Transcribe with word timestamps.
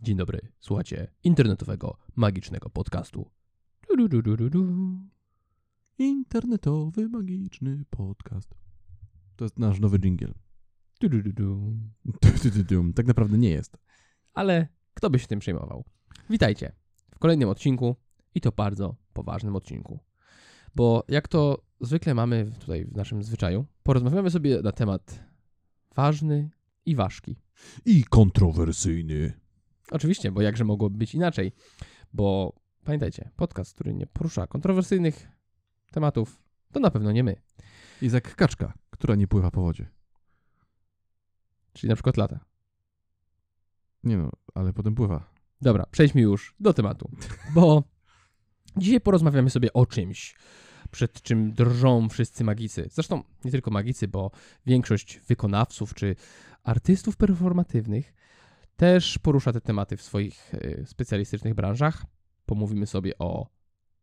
Dzień 0.00 0.16
dobry, 0.16 0.40
słuchacie 0.60 1.10
internetowego, 1.24 1.96
magicznego 2.16 2.70
podcastu. 2.70 3.30
Du, 3.88 4.08
du, 4.08 4.22
du, 4.22 4.36
du, 4.36 4.50
du. 4.50 4.98
Internetowy, 5.98 7.08
magiczny 7.08 7.84
podcast. 7.90 8.54
To 9.36 9.44
jest 9.44 9.58
nasz 9.58 9.80
nowy 9.80 9.98
jingle. 9.98 10.34
Du, 11.00 11.08
du, 11.08 11.22
du, 11.22 11.32
du. 11.32 12.92
Tak 12.92 13.06
naprawdę 13.06 13.38
nie 13.38 13.50
jest. 13.50 13.76
Ale 14.34 14.68
kto 14.94 15.10
by 15.10 15.18
się 15.18 15.26
tym 15.26 15.38
przejmował? 15.38 15.84
Witajcie 16.30 16.72
w 17.14 17.18
kolejnym 17.18 17.48
odcinku 17.48 17.96
i 18.34 18.40
to 18.40 18.52
bardzo 18.52 18.96
poważnym 19.12 19.56
odcinku. 19.56 19.98
Bo 20.74 21.04
jak 21.08 21.28
to 21.28 21.62
zwykle 21.80 22.14
mamy 22.14 22.52
tutaj 22.60 22.84
w 22.84 22.96
naszym 22.96 23.22
zwyczaju, 23.22 23.66
porozmawiamy 23.82 24.30
sobie 24.30 24.62
na 24.62 24.72
temat 24.72 25.24
ważny 25.94 26.50
i 26.86 26.94
ważki. 26.94 27.36
I 27.84 28.04
kontrowersyjny. 28.04 29.41
Oczywiście, 29.92 30.32
bo 30.32 30.42
jakże 30.42 30.64
mogło 30.64 30.90
być 30.90 31.14
inaczej? 31.14 31.52
Bo 32.12 32.56
pamiętajcie, 32.84 33.30
podcast, 33.36 33.74
który 33.74 33.94
nie 33.94 34.06
porusza 34.06 34.46
kontrowersyjnych 34.46 35.28
tematów, 35.90 36.42
to 36.72 36.80
na 36.80 36.90
pewno 36.90 37.12
nie 37.12 37.24
my. 37.24 37.36
Jest 38.02 38.14
jak 38.14 38.36
kaczka, 38.36 38.72
która 38.90 39.14
nie 39.14 39.28
pływa 39.28 39.50
po 39.50 39.62
wodzie. 39.62 39.88
Czyli 41.72 41.88
na 41.88 41.94
przykład 41.96 42.16
lata. 42.16 42.40
Nie 44.04 44.16
no, 44.16 44.30
ale 44.54 44.72
potem 44.72 44.94
pływa. 44.94 45.32
Dobra, 45.60 45.86
przejdźmy 45.90 46.20
już 46.20 46.54
do 46.60 46.74
tematu, 46.74 47.10
bo 47.54 47.82
dzisiaj 48.76 49.00
porozmawiamy 49.00 49.50
sobie 49.50 49.72
o 49.72 49.86
czymś, 49.86 50.36
przed 50.90 51.22
czym 51.22 51.52
drżą 51.52 52.08
wszyscy 52.08 52.44
magicy. 52.44 52.88
Zresztą 52.92 53.22
nie 53.44 53.50
tylko 53.50 53.70
magicy, 53.70 54.08
bo 54.08 54.30
większość 54.66 55.20
wykonawców 55.20 55.94
czy 55.94 56.16
artystów 56.62 57.16
performatywnych 57.16 58.14
też 58.82 59.18
porusza 59.18 59.52
te 59.52 59.60
tematy 59.60 59.96
w 59.96 60.02
swoich 60.02 60.54
e, 60.54 60.86
specjalistycznych 60.86 61.54
branżach. 61.54 62.04
Pomówimy 62.46 62.86
sobie 62.86 63.18
o 63.18 63.46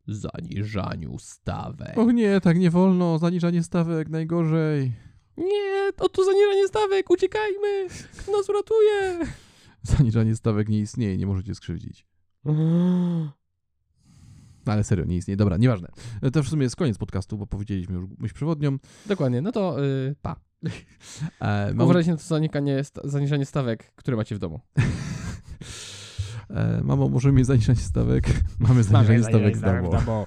zaniżaniu 0.08 1.20
stawek. 1.20 1.98
Och 1.98 2.14
nie, 2.14 2.42
tak 2.42 2.60
nie 2.60 2.70
wolno. 2.70 3.20
Zaniżanie 3.20 3.64
stawek, 3.64 4.10
najgorzej. 4.10 4.92
Nie, 5.38 5.94
to 5.96 6.10
tu 6.10 6.26
zaniżanie 6.26 6.68
stawek, 6.68 7.10
uciekajmy! 7.10 7.88
Kto 8.18 8.32
nas 8.32 8.50
uratuje? 8.50 9.20
Zaniżanie 9.98 10.36
stawek 10.36 10.70
nie 10.70 10.80
istnieje, 10.80 11.18
nie 11.18 11.28
możecie 11.28 11.56
skrzywdzić. 11.56 12.06
No, 14.70 14.74
ale 14.74 14.84
serio, 14.84 15.06
nie 15.06 15.18
istnieje. 15.18 15.38
Dobra, 15.38 15.58
nieważne. 15.58 15.88
To 16.34 16.44
w 16.44 16.48
sumie 16.48 16.64
jest 16.64 16.76
koniec 16.76 16.98
podcastu, 16.98 17.38
bo 17.38 17.48
powiedzieliśmy 17.48 17.96
już 17.96 18.06
myśl 18.18 18.36
przewodnią. 18.36 18.78
Dokładnie, 19.06 19.42
no 19.42 19.52
to 19.52 19.86
y, 19.86 20.16
pa. 20.22 20.36
E, 21.40 21.74
mam, 21.74 21.86
Uważajcie 21.86 22.12
na 22.12 22.18
to 22.18 22.24
zanikanie, 22.24 22.84
zaniżanie 23.04 23.46
stawek, 23.46 23.92
które 23.96 24.18
macie 24.18 24.36
w 24.36 24.40
domu. 24.40 24.60
e, 26.50 26.82
mamo, 26.84 27.10
możemy 27.10 27.38
mieć 27.38 27.48
zaniżanie 27.54 27.80
stawek? 27.80 28.24
Mamy 28.60 28.84
zaniżanie 28.84 29.24
stawek 29.24 29.58
w 29.58 29.62
domu. 29.62 30.26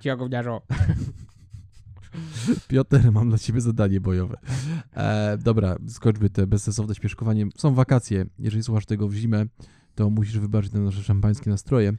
Cicho, 0.00 0.16
gówniarzu. 0.16 0.60
Piotr, 2.68 3.12
mam 3.12 3.28
dla 3.28 3.38
ciebie 3.38 3.60
zadanie 3.60 4.00
bojowe. 4.00 4.38
E, 4.96 5.38
dobra, 5.38 5.76
skończmy 5.88 6.30
te 6.30 6.46
bezsensowne 6.46 6.94
śmieszkowanie. 6.94 7.46
Są 7.56 7.74
wakacje. 7.74 8.24
Jeżeli 8.38 8.62
słuchasz 8.62 8.86
tego 8.86 9.08
w 9.08 9.14
zimę, 9.14 9.44
to 9.94 10.10
musisz 10.10 10.38
wybaczyć 10.38 10.72
na 10.72 10.80
nasze 10.80 11.02
szampańskie 11.02 11.50
nastroje. 11.50 11.92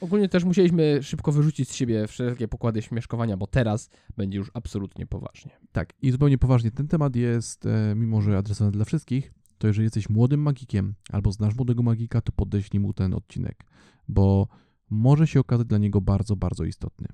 Ogólnie 0.00 0.28
też 0.28 0.44
musieliśmy 0.44 1.02
szybko 1.02 1.32
wyrzucić 1.32 1.68
z 1.68 1.74
siebie 1.74 2.06
wszelkie 2.06 2.48
pokłady 2.48 2.82
śmieszkowania, 2.82 3.36
bo 3.36 3.46
teraz 3.46 3.90
będzie 4.16 4.38
już 4.38 4.50
absolutnie 4.54 5.06
poważnie. 5.06 5.50
Tak, 5.72 5.92
i 6.02 6.10
zupełnie 6.10 6.38
poważnie, 6.38 6.70
ten 6.70 6.88
temat 6.88 7.16
jest, 7.16 7.66
e, 7.66 7.94
mimo 7.96 8.22
że 8.22 8.38
adresowany 8.38 8.72
dla 8.72 8.84
wszystkich, 8.84 9.32
to 9.58 9.66
jeżeli 9.66 9.84
jesteś 9.84 10.08
młodym 10.08 10.42
magikiem 10.42 10.94
albo 11.12 11.32
znasz 11.32 11.54
młodego 11.56 11.82
magika, 11.82 12.20
to 12.20 12.32
podeślij 12.32 12.80
mu 12.80 12.92
ten 12.92 13.14
odcinek, 13.14 13.64
bo 14.08 14.48
może 14.90 15.26
się 15.26 15.40
okazać 15.40 15.66
dla 15.66 15.78
niego 15.78 16.00
bardzo, 16.00 16.36
bardzo 16.36 16.64
istotny. 16.64 17.08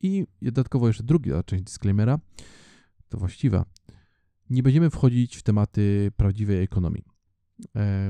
I 0.00 0.26
dodatkowo 0.42 0.86
jeszcze 0.86 1.02
druga 1.02 1.42
część 1.42 1.64
disclaimera, 1.64 2.18
to 3.08 3.18
właściwa. 3.18 3.64
Nie 4.50 4.62
będziemy 4.62 4.90
wchodzić 4.90 5.36
w 5.36 5.42
tematy 5.42 6.12
prawdziwej 6.16 6.62
ekonomii, 6.62 7.04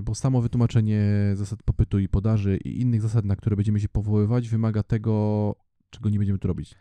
bo 0.03 0.15
samo 0.15 0.41
wytłumaczenie 0.43 1.03
zasad 1.35 1.63
popytu 1.63 1.99
i 1.99 2.09
podaży 2.09 2.57
i 2.57 2.81
innych 2.81 3.03
zasad, 3.03 3.25
na 3.25 3.37
które 3.37 3.57
będziemy 3.57 3.81
się 3.81 3.89
powoływać, 3.89 4.49
wymaga 4.49 4.83
tego, 4.83 5.57
czego 5.91 6.11
nie 6.11 6.19
będziemy 6.19 6.39
tu 6.39 6.49
robić. 6.49 6.75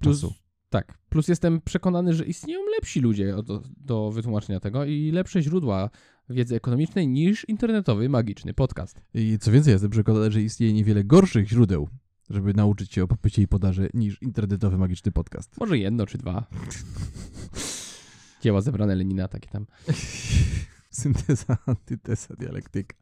Plus, 0.00 0.20
Czasu. 0.20 0.34
tak, 0.70 0.98
plus 1.08 1.28
jestem 1.28 1.60
przekonany, 1.60 2.14
że 2.14 2.24
istnieją 2.24 2.60
lepsi 2.76 3.00
ludzie 3.00 3.34
do, 3.44 3.62
do 3.76 4.10
wytłumaczenia 4.10 4.60
tego 4.60 4.84
i 4.84 5.10
lepsze 5.10 5.42
źródła 5.42 5.90
wiedzy 6.30 6.56
ekonomicznej 6.56 7.08
niż 7.08 7.48
internetowy, 7.48 8.08
magiczny 8.08 8.54
podcast. 8.54 9.00
I 9.14 9.38
co 9.38 9.52
więcej, 9.52 9.72
jestem 9.72 9.90
przekonany, 9.90 10.30
że 10.30 10.42
istnieje 10.42 10.72
niewiele 10.72 11.04
gorszych 11.04 11.48
źródeł, 11.48 11.88
żeby 12.30 12.54
nauczyć 12.54 12.92
się 12.92 13.04
o 13.04 13.08
popycie 13.08 13.42
i 13.42 13.48
podaży 13.48 13.88
niż 13.94 14.22
internetowy 14.22 14.78
magiczny 14.78 15.12
podcast. 15.12 15.60
Może 15.60 15.78
jedno 15.78 16.06
czy 16.06 16.18
dwa. 16.18 16.46
Dzieła 18.42 18.60
zebrane 18.60 18.94
Lenina, 18.94 19.28
takie 19.28 19.50
tam. 19.50 19.66
Synteza, 20.94 21.56
antyteza, 21.66 22.34
dialektyka. 22.38 22.96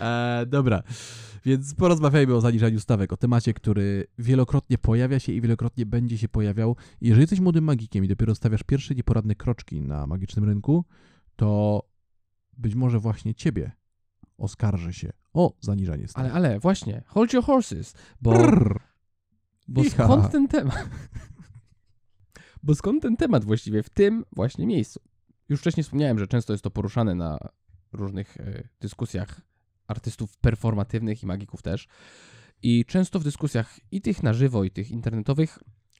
E, 0.00 0.46
dobra, 0.46 0.82
więc 1.44 1.74
porozmawiajmy 1.74 2.34
o 2.34 2.40
zaniżaniu 2.40 2.80
stawek, 2.80 3.12
o 3.12 3.16
temacie, 3.16 3.54
który 3.54 4.06
wielokrotnie 4.18 4.78
pojawia 4.78 5.20
się 5.20 5.32
i 5.32 5.40
wielokrotnie 5.40 5.86
będzie 5.86 6.18
się 6.18 6.28
pojawiał. 6.28 6.76
Jeżeli 7.00 7.20
jesteś 7.20 7.40
młodym 7.40 7.64
magikiem 7.64 8.04
i 8.04 8.08
dopiero 8.08 8.34
stawiasz 8.34 8.62
pierwsze 8.62 8.94
nieporadne 8.94 9.34
kroczki 9.34 9.80
na 9.80 10.06
magicznym 10.06 10.44
rynku, 10.44 10.84
to 11.36 11.82
być 12.56 12.74
może 12.74 12.98
właśnie 12.98 13.34
ciebie 13.34 13.72
oskarży 14.38 14.92
się 14.92 15.12
o 15.32 15.56
zaniżanie 15.60 16.08
stawek. 16.08 16.32
Ale, 16.32 16.48
ale, 16.48 16.60
właśnie, 16.60 17.02
hold 17.06 17.32
your 17.32 17.44
horses, 17.44 17.94
bo, 18.20 18.30
Brrr. 18.30 18.80
bo 19.68 19.84
Iha. 19.84 20.04
skąd 20.04 20.32
ten 20.32 20.48
temat? 20.48 20.88
Bo 22.62 22.74
skąd 22.74 23.02
ten 23.02 23.16
temat 23.16 23.44
właściwie 23.44 23.82
w 23.82 23.90
tym 23.90 24.24
właśnie 24.32 24.66
miejscu? 24.66 25.00
Już 25.48 25.60
wcześniej 25.60 25.84
wspomniałem, 25.84 26.18
że 26.18 26.26
często 26.26 26.52
jest 26.52 26.64
to 26.64 26.70
poruszane 26.70 27.14
na 27.14 27.38
różnych 27.92 28.36
e, 28.40 28.68
dyskusjach 28.80 29.40
artystów 29.88 30.36
performatywnych 30.36 31.22
i 31.22 31.26
magików 31.26 31.62
też. 31.62 31.88
I 32.62 32.84
często 32.84 33.20
w 33.20 33.24
dyskusjach 33.24 33.78
i 33.90 34.00
tych 34.00 34.22
na 34.22 34.32
żywo, 34.32 34.64
i 34.64 34.70
tych 34.70 34.90
internetowych 34.90 35.58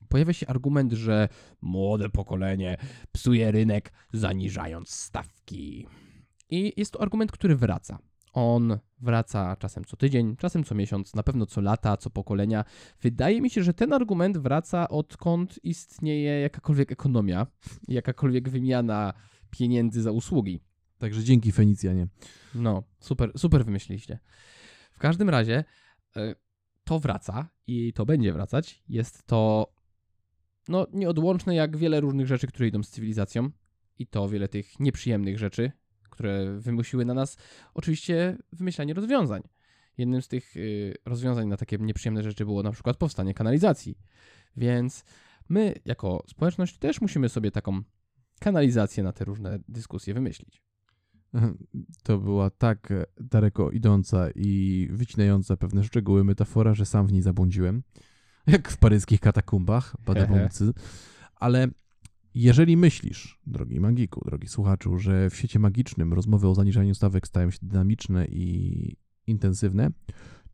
pojawia 0.08 0.32
się 0.32 0.46
argument, 0.46 0.92
że 0.92 1.28
młode 1.60 2.10
pokolenie 2.10 2.76
psuje 3.12 3.50
rynek, 3.50 3.92
zaniżając 4.12 4.90
stawki. 4.90 5.86
I 6.50 6.72
jest 6.76 6.92
to 6.92 7.02
argument, 7.02 7.32
który 7.32 7.56
wraca. 7.56 7.98
On 8.32 8.78
wraca 9.00 9.56
czasem 9.56 9.84
co 9.84 9.96
tydzień, 9.96 10.36
czasem 10.36 10.64
co 10.64 10.74
miesiąc, 10.74 11.14
na 11.14 11.22
pewno 11.22 11.46
co 11.46 11.60
lata, 11.60 11.96
co 11.96 12.10
pokolenia. 12.10 12.64
Wydaje 13.00 13.40
mi 13.40 13.50
się, 13.50 13.62
że 13.62 13.74
ten 13.74 13.92
argument 13.92 14.38
wraca 14.38 14.88
odkąd 14.88 15.60
istnieje 15.62 16.40
jakakolwiek 16.40 16.92
ekonomia, 16.92 17.46
jakakolwiek 17.88 18.48
wymiana 18.48 19.14
pieniędzy 19.58 20.02
za 20.02 20.10
usługi. 20.10 20.60
Także 20.98 21.24
dzięki 21.24 21.52
Fenicjanie. 21.52 22.06
No, 22.54 22.82
super, 23.00 23.32
super 23.36 23.64
wymyśliliście. 23.64 24.18
W 24.92 24.98
każdym 24.98 25.30
razie 25.30 25.64
e, 26.16 26.34
to 26.84 27.00
wraca 27.00 27.48
i 27.66 27.92
to 27.92 28.06
będzie 28.06 28.32
wracać. 28.32 28.82
Jest 28.88 29.26
to 29.26 29.72
no, 30.68 30.86
nieodłączne 30.92 31.54
jak 31.54 31.76
wiele 31.76 32.00
różnych 32.00 32.26
rzeczy, 32.26 32.46
które 32.46 32.68
idą 32.68 32.82
z 32.82 32.90
cywilizacją 32.90 33.50
i 33.98 34.06
to 34.06 34.28
wiele 34.28 34.48
tych 34.48 34.80
nieprzyjemnych 34.80 35.38
rzeczy, 35.38 35.72
które 36.10 36.58
wymusiły 36.58 37.04
na 37.04 37.14
nas 37.14 37.36
oczywiście 37.74 38.36
wymyślanie 38.52 38.94
rozwiązań. 38.94 39.42
Jednym 39.98 40.22
z 40.22 40.28
tych 40.28 40.56
y, 40.56 40.94
rozwiązań 41.04 41.48
na 41.48 41.56
takie 41.56 41.78
nieprzyjemne 41.78 42.22
rzeczy 42.22 42.44
było 42.44 42.62
na 42.62 42.72
przykład 42.72 42.96
powstanie 42.96 43.34
kanalizacji. 43.34 43.98
Więc 44.56 45.04
my 45.48 45.74
jako 45.84 46.24
społeczność 46.28 46.78
też 46.78 47.00
musimy 47.00 47.28
sobie 47.28 47.50
taką 47.50 47.82
kanalizację 48.40 49.02
na 49.02 49.12
te 49.12 49.24
różne 49.24 49.58
dyskusje 49.68 50.14
wymyślić. 50.14 50.62
To 52.02 52.18
była 52.18 52.50
tak 52.50 52.90
e, 52.90 53.04
daleko 53.20 53.70
idąca 53.70 54.30
i 54.34 54.88
wycinająca 54.92 55.56
pewne 55.56 55.84
szczegóły 55.84 56.24
metafora, 56.24 56.74
że 56.74 56.86
sam 56.86 57.06
w 57.06 57.12
niej 57.12 57.22
zabłądziłem. 57.22 57.82
Jak 58.46 58.68
w 58.68 58.76
paryskich 58.76 59.20
katakumbach, 59.20 59.96
badabumcy. 60.06 60.72
Ale 61.34 61.68
jeżeli 62.34 62.76
myślisz, 62.76 63.40
drogi 63.46 63.80
magiku, 63.80 64.20
drogi 64.24 64.48
słuchaczu, 64.48 64.98
że 64.98 65.30
w 65.30 65.36
świecie 65.36 65.58
magicznym 65.58 66.12
rozmowy 66.12 66.48
o 66.48 66.54
zaniżaniu 66.54 66.94
stawek 66.94 67.26
stają 67.26 67.50
się 67.50 67.58
dynamiczne 67.62 68.26
i 68.26 68.96
intensywne, 69.26 69.90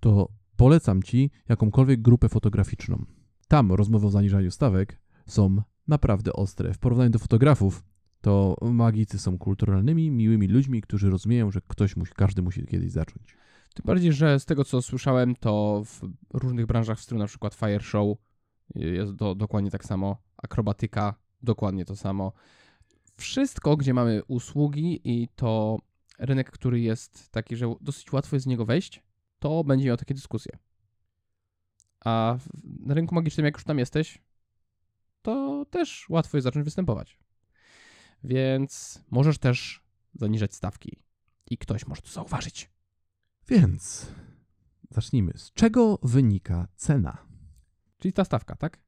to 0.00 0.28
polecam 0.56 1.02
ci 1.02 1.30
jakąkolwiek 1.48 2.02
grupę 2.02 2.28
fotograficzną. 2.28 3.04
Tam 3.48 3.72
rozmowy 3.72 4.06
o 4.06 4.10
zaniżaniu 4.10 4.50
stawek 4.50 5.00
są 5.26 5.62
naprawdę 5.88 6.32
ostre. 6.32 6.74
W 6.74 6.78
porównaniu 6.78 7.10
do 7.10 7.18
fotografów, 7.18 7.84
to 8.20 8.56
magicy 8.62 9.18
są 9.18 9.38
kulturalnymi, 9.38 10.10
miłymi 10.10 10.48
ludźmi, 10.48 10.82
którzy 10.82 11.10
rozumieją, 11.10 11.50
że 11.50 11.60
ktoś 11.68 11.96
musi, 11.96 12.12
każdy 12.16 12.42
musi 12.42 12.66
kiedyś 12.66 12.90
zacząć. 12.90 13.36
Tym 13.74 13.82
bardziej, 13.84 14.12
że 14.12 14.40
z 14.40 14.44
tego 14.44 14.64
co 14.64 14.82
słyszałem, 14.82 15.36
to 15.36 15.82
w 15.84 16.00
różnych 16.32 16.66
branżach, 16.66 16.98
w 16.98 17.02
stylu 17.02 17.18
na 17.18 17.26
przykład 17.26 17.54
fire 17.54 17.80
show 17.80 18.18
jest 18.74 19.12
do, 19.12 19.34
dokładnie 19.34 19.70
tak 19.70 19.84
samo, 19.84 20.16
akrobatyka 20.36 21.14
dokładnie 21.42 21.84
to 21.84 21.96
samo. 21.96 22.32
Wszystko, 23.16 23.76
gdzie 23.76 23.94
mamy 23.94 24.24
usługi 24.24 25.00
i 25.04 25.28
to 25.36 25.78
rynek, 26.18 26.50
który 26.50 26.80
jest 26.80 27.30
taki, 27.30 27.56
że 27.56 27.74
dosyć 27.80 28.12
łatwo 28.12 28.36
jest 28.36 28.44
z 28.44 28.46
niego 28.46 28.64
wejść, 28.64 29.02
to 29.38 29.64
będzie 29.64 29.86
miał 29.86 29.96
takie 29.96 30.14
dyskusje. 30.14 30.58
A 32.04 32.38
na 32.62 32.94
rynku 32.94 33.14
magicznym, 33.14 33.46
jak 33.46 33.54
już 33.54 33.64
tam 33.64 33.78
jesteś, 33.78 34.22
to 35.22 35.64
też 35.70 36.08
łatwo 36.08 36.36
jest 36.36 36.44
zacząć 36.44 36.64
występować. 36.64 37.18
Więc 38.24 39.02
możesz 39.10 39.38
też 39.38 39.82
zaniżać 40.14 40.54
stawki 40.54 40.96
i 41.50 41.58
ktoś 41.58 41.86
może 41.86 42.02
to 42.02 42.08
zauważyć. 42.10 42.70
Więc 43.48 44.06
zacznijmy. 44.90 45.32
Z 45.36 45.52
czego 45.52 45.98
wynika 46.02 46.68
cena? 46.76 47.18
Czyli 47.98 48.12
ta 48.12 48.24
stawka, 48.24 48.56
tak? 48.56 48.78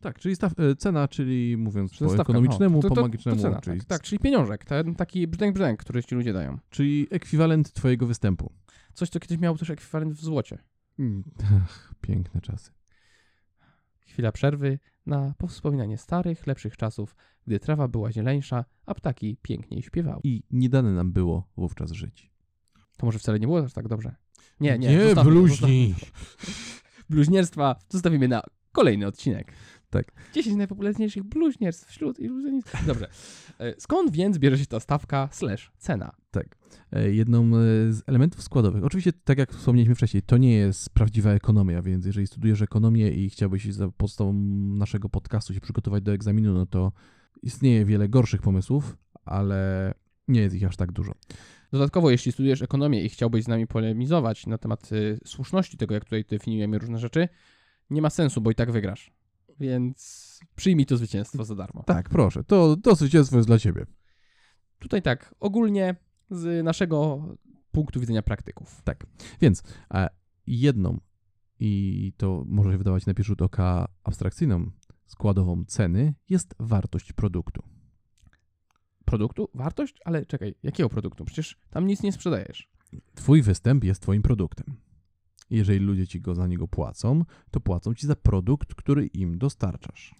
Tak, 0.00 0.18
czyli 0.18 0.36
staw, 0.36 0.52
e, 0.58 0.76
cena, 0.76 1.08
czyli 1.08 1.56
mówiąc 1.56 1.90
po 1.90 1.96
stawka? 1.96 2.22
ekonomicznemu, 2.22 2.76
No, 2.76 2.82
to- 2.82 2.88
po 2.88 2.94
to- 2.94 3.02
magicznemu, 3.02 3.36
to 3.36 3.42
cena, 3.42 3.60
czyli, 3.60 3.78
tak, 3.80 3.88
tak, 3.88 4.02
czyli 4.02 4.18
pieniążek, 4.18 4.64
ten 4.64 4.94
taki 4.94 5.26
brzdęk 5.26 5.54
brzdęk, 5.54 5.80
który 5.80 6.04
ci 6.04 6.14
ludzie 6.14 6.32
dają. 6.32 6.58
czyli 6.70 7.06
ekwiwalent 7.10 7.72
twojego 7.72 8.06
występu. 8.06 8.52
Coś, 8.94 9.08
co 9.08 9.20
kiedyś 9.20 9.38
miało 9.38 9.58
też 9.58 9.70
ekwiwalent 9.70 10.14
w 10.14 10.20
złocie. 10.20 10.58
Mm, 10.98 11.22
Ach, 11.62 11.94
piękne 12.00 12.40
czasy. 12.40 12.70
Chwila 14.12 14.32
przerwy 14.32 14.78
na 15.06 15.34
powspominanie 15.38 15.98
starych, 15.98 16.46
lepszych 16.46 16.76
czasów, 16.76 17.16
gdy 17.46 17.60
trawa 17.60 17.88
była 17.88 18.12
zieleńsza, 18.12 18.64
a 18.86 18.94
ptaki 18.94 19.36
piękniej 19.42 19.82
śpiewały. 19.82 20.20
I 20.24 20.42
nie 20.50 20.68
dane 20.68 20.92
nam 20.92 21.12
było 21.12 21.48
wówczas 21.56 21.92
żyć. 21.92 22.30
To 22.96 23.06
może 23.06 23.18
wcale 23.18 23.40
nie 23.40 23.46
było 23.46 23.64
aż 23.64 23.72
tak 23.72 23.88
dobrze. 23.88 24.14
Nie, 24.60 24.78
nie. 24.78 24.96
Nie, 24.96 25.14
bluźnij. 25.24 25.94
Bluźnierstwa 27.10 27.76
zostawimy 27.88 28.28
na 28.28 28.42
kolejny 28.72 29.06
odcinek. 29.06 29.52
Tak. 29.92 30.12
10 30.34 30.56
najpopularniejszych 30.56 31.22
bluźnierstw 31.22 31.88
wśród 31.88 32.20
iluzjonistów. 32.20 32.86
Dobrze. 32.86 33.08
E, 33.58 33.80
Skąd 33.80 34.12
więc 34.12 34.38
bierze 34.38 34.58
się 34.58 34.66
ta 34.66 34.80
stawka 34.80 35.28
slash 35.32 35.72
cena? 35.78 36.12
E, 36.92 37.10
Jedną 37.10 37.46
e, 37.46 37.50
z 37.92 38.02
elementów 38.06 38.42
składowych. 38.42 38.84
Oczywiście, 38.84 39.12
tak 39.24 39.38
jak 39.38 39.52
wspomnieliśmy 39.52 39.94
wcześniej, 39.94 40.22
to 40.22 40.36
nie 40.36 40.54
jest 40.54 40.90
prawdziwa 40.90 41.30
ekonomia, 41.30 41.82
więc 41.82 42.06
jeżeli 42.06 42.26
studiujesz 42.26 42.62
ekonomię 42.62 43.10
i 43.10 43.30
chciałbyś 43.30 43.64
za 43.64 43.88
podstawą 43.88 44.32
naszego 44.76 45.08
podcastu 45.08 45.54
się 45.54 45.60
przygotować 45.60 46.02
do 46.02 46.12
egzaminu, 46.12 46.54
no 46.54 46.66
to 46.66 46.92
istnieje 47.42 47.84
wiele 47.84 48.08
gorszych 48.08 48.42
pomysłów, 48.42 48.96
ale 49.24 49.94
nie 50.28 50.40
jest 50.40 50.56
ich 50.56 50.64
aż 50.64 50.76
tak 50.76 50.92
dużo. 50.92 51.12
Dodatkowo, 51.72 52.10
jeśli 52.10 52.32
studiujesz 52.32 52.62
ekonomię 52.62 53.04
i 53.04 53.08
chciałbyś 53.08 53.44
z 53.44 53.48
nami 53.48 53.66
polemizować 53.66 54.46
na 54.46 54.58
temat 54.58 54.92
y, 54.92 55.18
słuszności 55.24 55.76
tego, 55.76 55.94
jak 55.94 56.04
tutaj 56.04 56.24
definiujemy 56.24 56.78
różne 56.78 56.98
rzeczy, 56.98 57.28
nie 57.90 58.02
ma 58.02 58.10
sensu, 58.10 58.40
bo 58.40 58.50
i 58.50 58.54
tak 58.54 58.72
wygrasz. 58.72 59.21
Więc 59.62 60.40
przyjmij 60.56 60.86
to 60.86 60.96
zwycięstwo 60.96 61.44
za 61.44 61.54
darmo. 61.54 61.82
Tak, 61.82 62.08
proszę, 62.08 62.44
to, 62.44 62.76
to 62.76 62.94
zwycięstwo 62.94 63.36
jest 63.36 63.48
dla 63.48 63.58
ciebie. 63.58 63.86
Tutaj 64.78 65.02
tak, 65.02 65.34
ogólnie 65.40 65.96
z 66.30 66.64
naszego 66.64 67.22
punktu 67.70 68.00
widzenia 68.00 68.22
praktyków. 68.22 68.82
Więc 69.40 69.62
e, 69.94 70.08
jedną, 70.46 71.00
i 71.60 72.12
to 72.16 72.44
może 72.46 72.72
się 72.72 72.78
wydawać 72.78 73.06
na 73.06 73.14
pierwszy 73.14 73.28
rzut 73.28 73.42
oka 73.42 73.88
abstrakcyjną, 74.04 74.70
składową 75.06 75.64
ceny 75.64 76.14
jest 76.28 76.54
wartość 76.58 77.12
produktu. 77.12 77.62
Produktu, 79.04 79.48
wartość, 79.54 79.94
ale 80.04 80.26
czekaj, 80.26 80.54
jakiego 80.62 80.88
produktu? 80.88 81.24
Przecież 81.24 81.58
tam 81.70 81.86
nic 81.86 82.02
nie 82.02 82.12
sprzedajesz. 82.12 82.70
Twój 83.14 83.42
występ 83.42 83.84
jest 83.84 84.02
twoim 84.02 84.22
produktem. 84.22 84.76
Jeżeli 85.50 85.78
ludzie 85.78 86.06
ci 86.06 86.20
go 86.20 86.34
za 86.34 86.46
niego 86.46 86.68
płacą, 86.68 87.24
to 87.50 87.60
płacą 87.60 87.94
ci 87.94 88.06
za 88.06 88.16
produkt, 88.16 88.74
który 88.74 89.06
im 89.06 89.38
dostarczasz. 89.38 90.14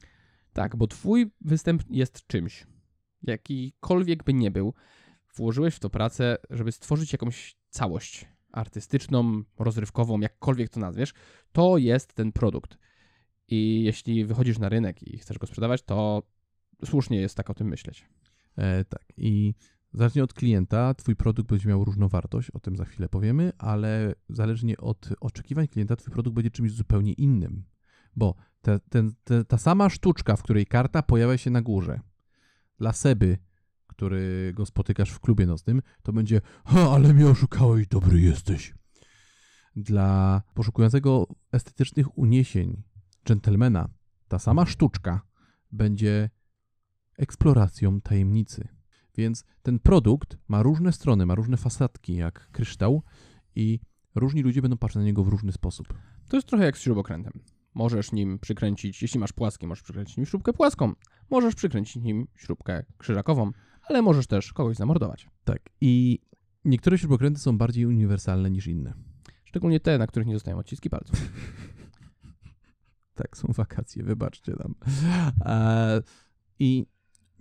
Tak, 0.53 0.77
bo 0.77 0.87
twój 0.87 1.31
występ 1.41 1.83
jest 1.91 2.27
czymś. 2.27 2.67
Jakikolwiek 3.23 4.25
by 4.25 4.35
nie 4.35 4.51
był, 4.51 4.75
włożyłeś 5.37 5.75
w 5.75 5.81
to 5.81 5.91
pracę, 5.91 6.37
żeby 6.51 6.73
stworzyć 6.73 7.13
jakąś 7.13 7.57
całość 7.71 8.27
artystyczną, 8.53 9.43
rozrywkową, 9.59 10.21
jakkolwiek 10.21 10.71
to 10.71 10.81
nazwiesz, 10.81 11.13
to 11.53 11.79
jest 11.79 12.15
ten 12.15 12.33
produkt. 12.33 12.79
I 13.49 13.83
jeśli 13.83 14.25
wychodzisz 14.25 14.59
na 14.59 14.69
rynek 14.69 15.03
i 15.03 15.19
chcesz 15.19 15.39
go 15.39 15.47
sprzedawać, 15.47 15.83
to 15.83 16.23
słusznie 16.85 17.21
jest 17.21 17.37
tak 17.37 17.51
o 17.51 17.55
tym 17.55 17.69
myśleć. 17.69 18.05
E, 18.57 18.85
tak, 18.85 19.05
i 19.17 19.55
zależnie 19.95 20.25
od 20.25 20.35
klienta, 20.35 20.95
twój 20.95 21.17
produkt 21.17 21.51
będzie 21.51 21.69
miał 21.69 21.85
różną 21.85 22.09
wartość, 22.09 22.51
o 22.51 22.61
tym 22.61 22.77
za 22.77 22.85
chwilę 22.85 23.09
powiemy, 23.09 23.53
ale 23.59 24.15
zależnie 24.29 24.77
od 24.77 25.09
oczekiwań 25.21 25.69
klienta, 25.69 25.97
twój 25.97 26.13
produkt 26.13 26.35
będzie 26.35 26.51
czymś 26.51 26.73
zupełnie 26.73 27.13
innym. 27.13 27.65
Bo 28.17 28.35
te, 28.63 28.81
ten, 28.81 29.13
te, 29.25 29.45
ta 29.45 29.59
sama 29.59 29.91
sztuczka, 29.91 30.37
w 30.37 30.43
której 30.43 30.67
karta 30.67 31.03
pojawia 31.03 31.39
się 31.39 31.51
na 31.51 31.63
górze, 31.63 32.01
dla 32.79 32.93
Seby, 32.93 33.39
który 33.87 34.53
go 34.55 34.67
spotykasz 34.67 35.11
w 35.11 35.21
klubie 35.21 35.47
nocnym, 35.47 35.83
to 36.03 36.13
będzie 36.13 36.41
ha, 36.65 36.91
ale 36.91 37.15
mnie 37.15 37.27
oszukałeś, 37.29 37.87
dobry 37.87 38.21
jesteś. 38.21 38.75
Dla 39.77 40.43
poszukującego 40.55 41.27
estetycznych 41.53 42.19
uniesień 42.19 42.83
dżentelmena, 43.27 43.89
ta 44.29 44.39
sama 44.39 44.67
sztuczka 44.67 45.21
będzie 45.73 46.31
eksploracją 47.19 48.01
tajemnicy. 48.01 48.69
Więc 49.17 49.45
ten 49.63 49.79
produkt 49.79 50.39
ma 50.49 50.63
różne 50.63 50.93
strony, 50.93 51.27
ma 51.27 51.35
różne 51.35 51.57
fasadki, 51.57 52.15
jak 52.15 52.49
kryształ, 52.53 53.03
i 53.55 53.81
różni 54.15 54.43
ludzie 54.43 54.63
będą 54.63 54.77
patrzeć 54.77 54.97
na 54.97 55.05
niego 55.05 55.25
w 55.25 55.29
różny 55.29 55.53
sposób. 55.53 55.95
To 56.29 56.37
jest 56.37 56.49
trochę 56.49 56.65
jak 56.65 56.79
z 56.79 56.81
śrubokrętem. 56.81 57.33
Możesz 57.75 58.13
nim 58.13 58.39
przykręcić, 58.39 59.03
jeśli 59.03 59.21
masz 59.21 59.33
płaski, 59.33 59.67
możesz 59.67 59.83
przykręcić 59.83 60.17
nim 60.17 60.27
śrubkę 60.27 60.53
płaską. 60.53 60.93
Możesz 61.31 61.55
przykręcić 61.55 61.97
nim 61.97 62.27
śrubkę 62.35 62.85
krzyżakową, 62.99 63.53
ale 63.83 64.03
możesz 64.03 64.27
też 64.27 64.53
kogoś 64.53 64.77
zamordować. 64.77 65.29
Tak. 65.45 65.61
I 65.81 66.19
niektóre 66.65 66.99
śrubokręty 66.99 67.41
są 67.41 67.59
bardziej 67.59 67.87
uniwersalne 67.87 68.51
niż 68.51 68.67
inne. 68.67 68.95
Szczególnie 69.45 69.81
te, 69.81 69.99
na 69.99 70.07
których 70.07 70.29
nie 70.29 70.35
zostają 70.35 70.59
odciski 70.59 70.91
palców. 70.91 71.21
Tak, 73.15 73.37
są 73.37 73.49
wakacje, 73.53 74.05
wybaczcie 74.05 74.53
nam. 74.59 74.75
E, 75.45 76.03
I 76.59 76.87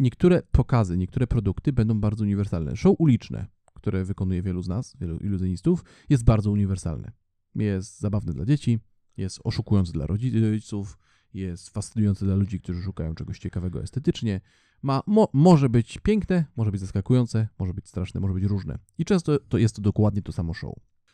niektóre 0.01 0.41
pokazy, 0.51 0.97
niektóre 0.97 1.27
produkty 1.27 1.73
będą 1.73 1.99
bardzo 1.99 2.23
uniwersalne. 2.23 2.75
Show 2.75 2.95
uliczne, 2.99 3.47
które 3.73 4.05
wykonuje 4.05 4.41
wielu 4.41 4.61
z 4.61 4.67
nas, 4.67 4.97
wielu 4.99 5.17
iluzjonistów, 5.17 5.83
jest 6.09 6.23
bardzo 6.23 6.51
uniwersalne. 6.51 7.11
Jest 7.55 7.99
zabawne 7.99 8.33
dla 8.33 8.45
dzieci, 8.45 8.79
jest 9.17 9.39
oszukujące 9.43 9.91
dla 9.91 10.05
rodziców, 10.05 10.97
jest 11.33 11.69
fascynujące 11.69 12.25
dla 12.25 12.35
ludzi, 12.35 12.59
którzy 12.59 12.81
szukają 12.81 13.15
czegoś 13.15 13.39
ciekawego 13.39 13.83
estetycznie. 13.83 14.41
Ma, 14.81 15.01
mo, 15.07 15.27
może 15.33 15.69
być 15.69 15.97
piękne, 15.97 16.45
może 16.55 16.71
być 16.71 16.81
zaskakujące, 16.81 17.47
może 17.59 17.73
być 17.73 17.87
straszne, 17.87 18.19
może 18.19 18.33
być 18.33 18.43
różne. 18.43 18.77
I 18.97 19.05
często 19.05 19.39
to 19.39 19.57
jest 19.57 19.75
to 19.75 19.81
dokładnie 19.81 20.21
to 20.21 20.31
samo 20.31 20.53
show. 20.53 20.73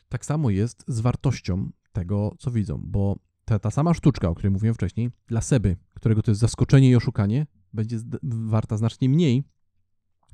Tak 0.10 0.26
samo 0.26 0.50
jest 0.50 0.84
z 0.88 1.00
wartością 1.00 1.70
tego, 1.92 2.36
co 2.40 2.52
widzą, 2.52 2.82
bo 2.86 3.20
ta, 3.46 3.60
ta 3.60 3.72
sama 3.72 3.94
sztuczka, 3.94 4.30
o 4.30 4.36
której 4.36 4.52
mówiłem 4.52 4.76
wcześniej, 4.76 5.12
dla 5.28 5.42
Seby, 5.42 5.78
którego 5.94 6.22
to 6.22 6.32
jest 6.32 6.42
zaskoczenie 6.42 6.90
i 6.90 6.96
oszukanie, 6.96 7.48
będzie 7.78 7.98
warta 8.24 8.78
znacznie 8.78 9.10
mniej 9.10 9.44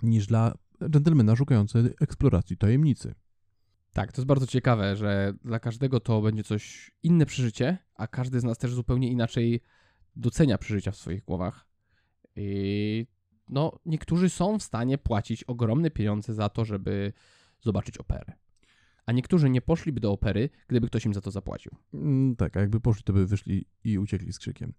niż 0.04 0.28
dla 0.28 0.54
dżentelmena 0.90 1.36
szukającego 1.36 1.90
eksploracji 2.02 2.58
tajemnicy. 2.58 3.16
Tak, 3.94 4.12
to 4.12 4.22
jest 4.22 4.28
bardzo 4.28 4.48
ciekawe, 4.48 4.96
że 4.96 5.34
dla 5.44 5.60
każdego 5.60 6.00
to 6.00 6.22
będzie 6.22 6.44
coś 6.44 6.92
inne 7.04 7.26
przeżycie, 7.26 7.78
a 7.96 8.08
każdy 8.08 8.40
z 8.40 8.44
nas 8.44 8.58
też 8.58 8.74
zupełnie 8.74 9.12
inaczej 9.12 9.62
docenia 10.16 10.58
przeżycia 10.58 10.92
w 10.92 10.98
swoich 10.98 11.24
głowach. 11.24 11.68
I 12.36 13.08
no, 13.50 13.80
niektórzy 13.86 14.30
są 14.30 14.60
w 14.60 14.64
stanie 14.64 14.98
płacić 14.98 15.44
ogromne 15.44 15.92
pieniądze 15.92 16.34
za 16.34 16.50
to, 16.50 16.66
żeby 16.66 17.14
zobaczyć 17.62 17.98
operę. 17.98 18.34
A 19.06 19.12
niektórzy 19.12 19.50
nie 19.50 19.62
poszliby 19.62 20.00
do 20.00 20.12
opery, 20.12 20.50
gdyby 20.68 20.88
ktoś 20.88 21.06
im 21.06 21.14
za 21.14 21.22
to 21.22 21.32
zapłacił. 21.32 21.72
Mm, 21.94 22.36
tak, 22.36 22.58
a 22.58 22.60
jakby 22.60 22.80
poszli, 22.80 23.04
to 23.04 23.14
by 23.14 23.28
wyszli 23.28 23.66
i 23.84 23.98
uciekli 24.00 24.34
z 24.34 24.40
krzykiem. 24.40 24.74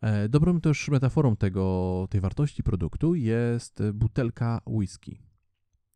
E, 0.00 0.28
dobrą 0.28 0.60
też 0.60 0.88
metaforą 0.88 1.36
tego, 1.36 2.06
tej 2.10 2.20
wartości 2.20 2.62
produktu 2.62 3.14
jest 3.14 3.82
butelka 3.94 4.60
whisky. 4.66 5.18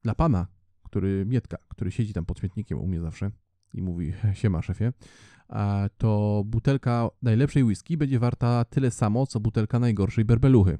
Dla 0.02 0.14
pana, 0.14 0.46
który, 0.82 1.24
Mietka, 1.26 1.56
który 1.68 1.90
siedzi 1.90 2.12
tam 2.12 2.26
pod 2.26 2.38
śmietnikiem 2.38 2.78
u 2.78 2.86
mnie 2.86 3.00
zawsze 3.00 3.30
i 3.74 3.82
mówi, 3.82 4.12
siema 4.40 4.62
szefie, 4.62 4.92
to 5.98 6.42
butelka 6.46 7.08
najlepszej 7.22 7.64
whisky 7.64 7.96
będzie 7.96 8.18
warta 8.18 8.64
tyle 8.64 8.90
samo, 8.90 9.26
co 9.26 9.40
butelka 9.40 9.78
najgorszej 9.78 10.24
berbeluchy. 10.24 10.78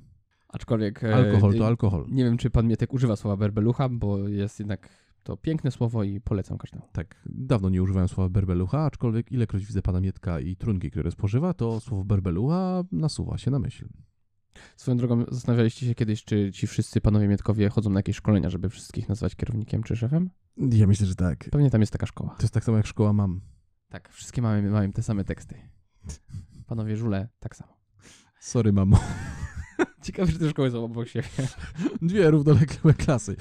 Aczkolwiek. 0.48 1.04
e, 1.04 1.14
Alkohol 1.14 1.54
to 1.54 1.66
alkohol. 1.66 2.06
Nie 2.10 2.24
wiem, 2.24 2.36
czy 2.36 2.50
pan 2.50 2.66
Mietek 2.66 2.92
używa 2.92 3.16
słowa 3.16 3.36
berbelucha, 3.36 3.88
bo 3.88 4.28
jest 4.28 4.58
jednak 4.58 4.88
to 5.22 5.36
piękne 5.36 5.70
słowo 5.70 6.04
i 6.04 6.20
polecam 6.20 6.58
każdemu. 6.58 6.88
Tak, 6.92 7.22
dawno 7.26 7.70
nie 7.70 7.82
używałem 7.82 8.08
słowa 8.08 8.28
berbelucha, 8.28 8.84
aczkolwiek 8.84 9.32
ilekroć 9.32 9.66
widzę 9.66 9.82
pana 9.82 10.00
Mietka 10.00 10.40
i 10.40 10.56
trunki, 10.56 10.90
które 10.90 11.10
spożywa, 11.10 11.54
to 11.54 11.80
słowo 11.80 12.04
berbelucha 12.04 12.84
nasuwa 12.92 13.38
się 13.38 13.50
na 13.50 13.58
myśl. 13.58 13.88
Swoją 14.76 14.96
drogą, 14.96 15.24
zastanawialiście 15.30 15.86
się 15.86 15.94
kiedyś, 15.94 16.24
czy 16.24 16.52
ci 16.52 16.66
wszyscy 16.66 17.00
panowie 17.00 17.28
Mietkowie 17.28 17.68
chodzą 17.68 17.90
na 17.90 17.98
jakieś 17.98 18.16
szkolenia, 18.16 18.50
żeby 18.50 18.68
wszystkich 18.68 19.08
nazwać 19.08 19.36
kierownikiem 19.36 19.82
czy 19.82 19.96
szefem? 19.96 20.30
Ja 20.56 20.86
myślę, 20.86 21.06
że 21.06 21.14
tak. 21.14 21.48
Pewnie 21.50 21.70
tam 21.70 21.80
jest 21.80 21.92
taka 21.92 22.06
szkoła. 22.06 22.34
To 22.36 22.42
jest 22.42 22.54
tak 22.54 22.64
samo 22.64 22.76
jak 22.76 22.86
szkoła 22.86 23.12
mam. 23.12 23.40
Tak, 23.88 24.08
wszystkie 24.12 24.42
mamy, 24.42 24.70
mają 24.70 24.92
te 24.92 25.02
same 25.02 25.24
teksty. 25.24 25.54
Panowie 26.66 26.96
żule, 26.96 27.28
tak 27.40 27.56
samo. 27.56 27.72
Sorry, 28.40 28.72
mamo. 28.72 29.00
Ciekawe, 30.02 30.32
że 30.32 30.38
te 30.38 30.50
szkoły 30.50 30.70
są 30.70 30.84
obok 30.84 31.08
siebie. 31.08 31.28
Dwie 32.02 32.30
równoległe 32.30 32.94
klasy. 32.94 33.36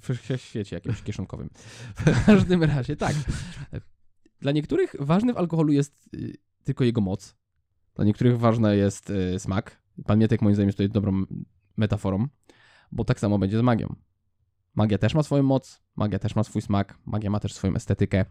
W, 0.00 0.36
świecie 0.40 0.76
jakimś 0.76 1.02
kieszonkowym. 1.02 1.50
W 1.96 2.26
każdym 2.26 2.62
razie, 2.62 2.96
tak. 2.96 3.14
Dla 4.40 4.52
niektórych 4.52 4.96
ważny 4.98 5.32
w 5.32 5.36
alkoholu 5.36 5.72
jest 5.72 6.08
y, 6.14 6.32
tylko 6.64 6.84
jego 6.84 7.00
moc. 7.00 7.36
Dla 7.94 8.04
niektórych 8.04 8.38
ważny 8.38 8.76
jest 8.76 9.10
y, 9.10 9.38
smak. 9.38 9.82
Pan 10.06 10.18
Mietek 10.18 10.42
moim 10.42 10.54
zdaniem 10.54 10.68
jest 10.68 10.78
tutaj 10.78 10.90
dobrą 10.90 11.24
metaforą, 11.76 12.26
bo 12.92 13.04
tak 13.04 13.20
samo 13.20 13.38
będzie 13.38 13.58
z 13.58 13.62
magią. 13.62 13.94
Magia 14.74 14.98
też 14.98 15.14
ma 15.14 15.22
swoją 15.22 15.42
moc, 15.42 15.82
magia 15.96 16.18
też 16.18 16.36
ma 16.36 16.44
swój 16.44 16.62
smak, 16.62 16.98
magia 17.06 17.30
ma 17.30 17.40
też 17.40 17.54
swoją 17.54 17.74
estetykę 17.74 18.24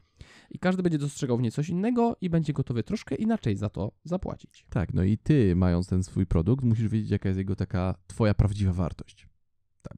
i 0.51 0.59
każdy 0.59 0.83
będzie 0.83 0.97
dostrzegał 0.97 1.37
w 1.37 1.41
niej 1.41 1.51
coś 1.51 1.69
innego 1.69 2.15
i 2.21 2.29
będzie 2.29 2.53
gotowy 2.53 2.83
troszkę 2.83 3.15
inaczej 3.15 3.55
za 3.55 3.69
to 3.69 3.91
zapłacić. 4.03 4.65
Tak, 4.69 4.93
no 4.93 5.03
i 5.03 5.17
ty, 5.17 5.55
mając 5.55 5.87
ten 5.87 6.03
swój 6.03 6.25
produkt, 6.25 6.63
musisz 6.63 6.87
wiedzieć, 6.87 7.11
jaka 7.11 7.29
jest 7.29 7.37
jego 7.37 7.55
taka 7.55 7.95
twoja 8.07 8.33
prawdziwa 8.33 8.73
wartość. 8.73 9.26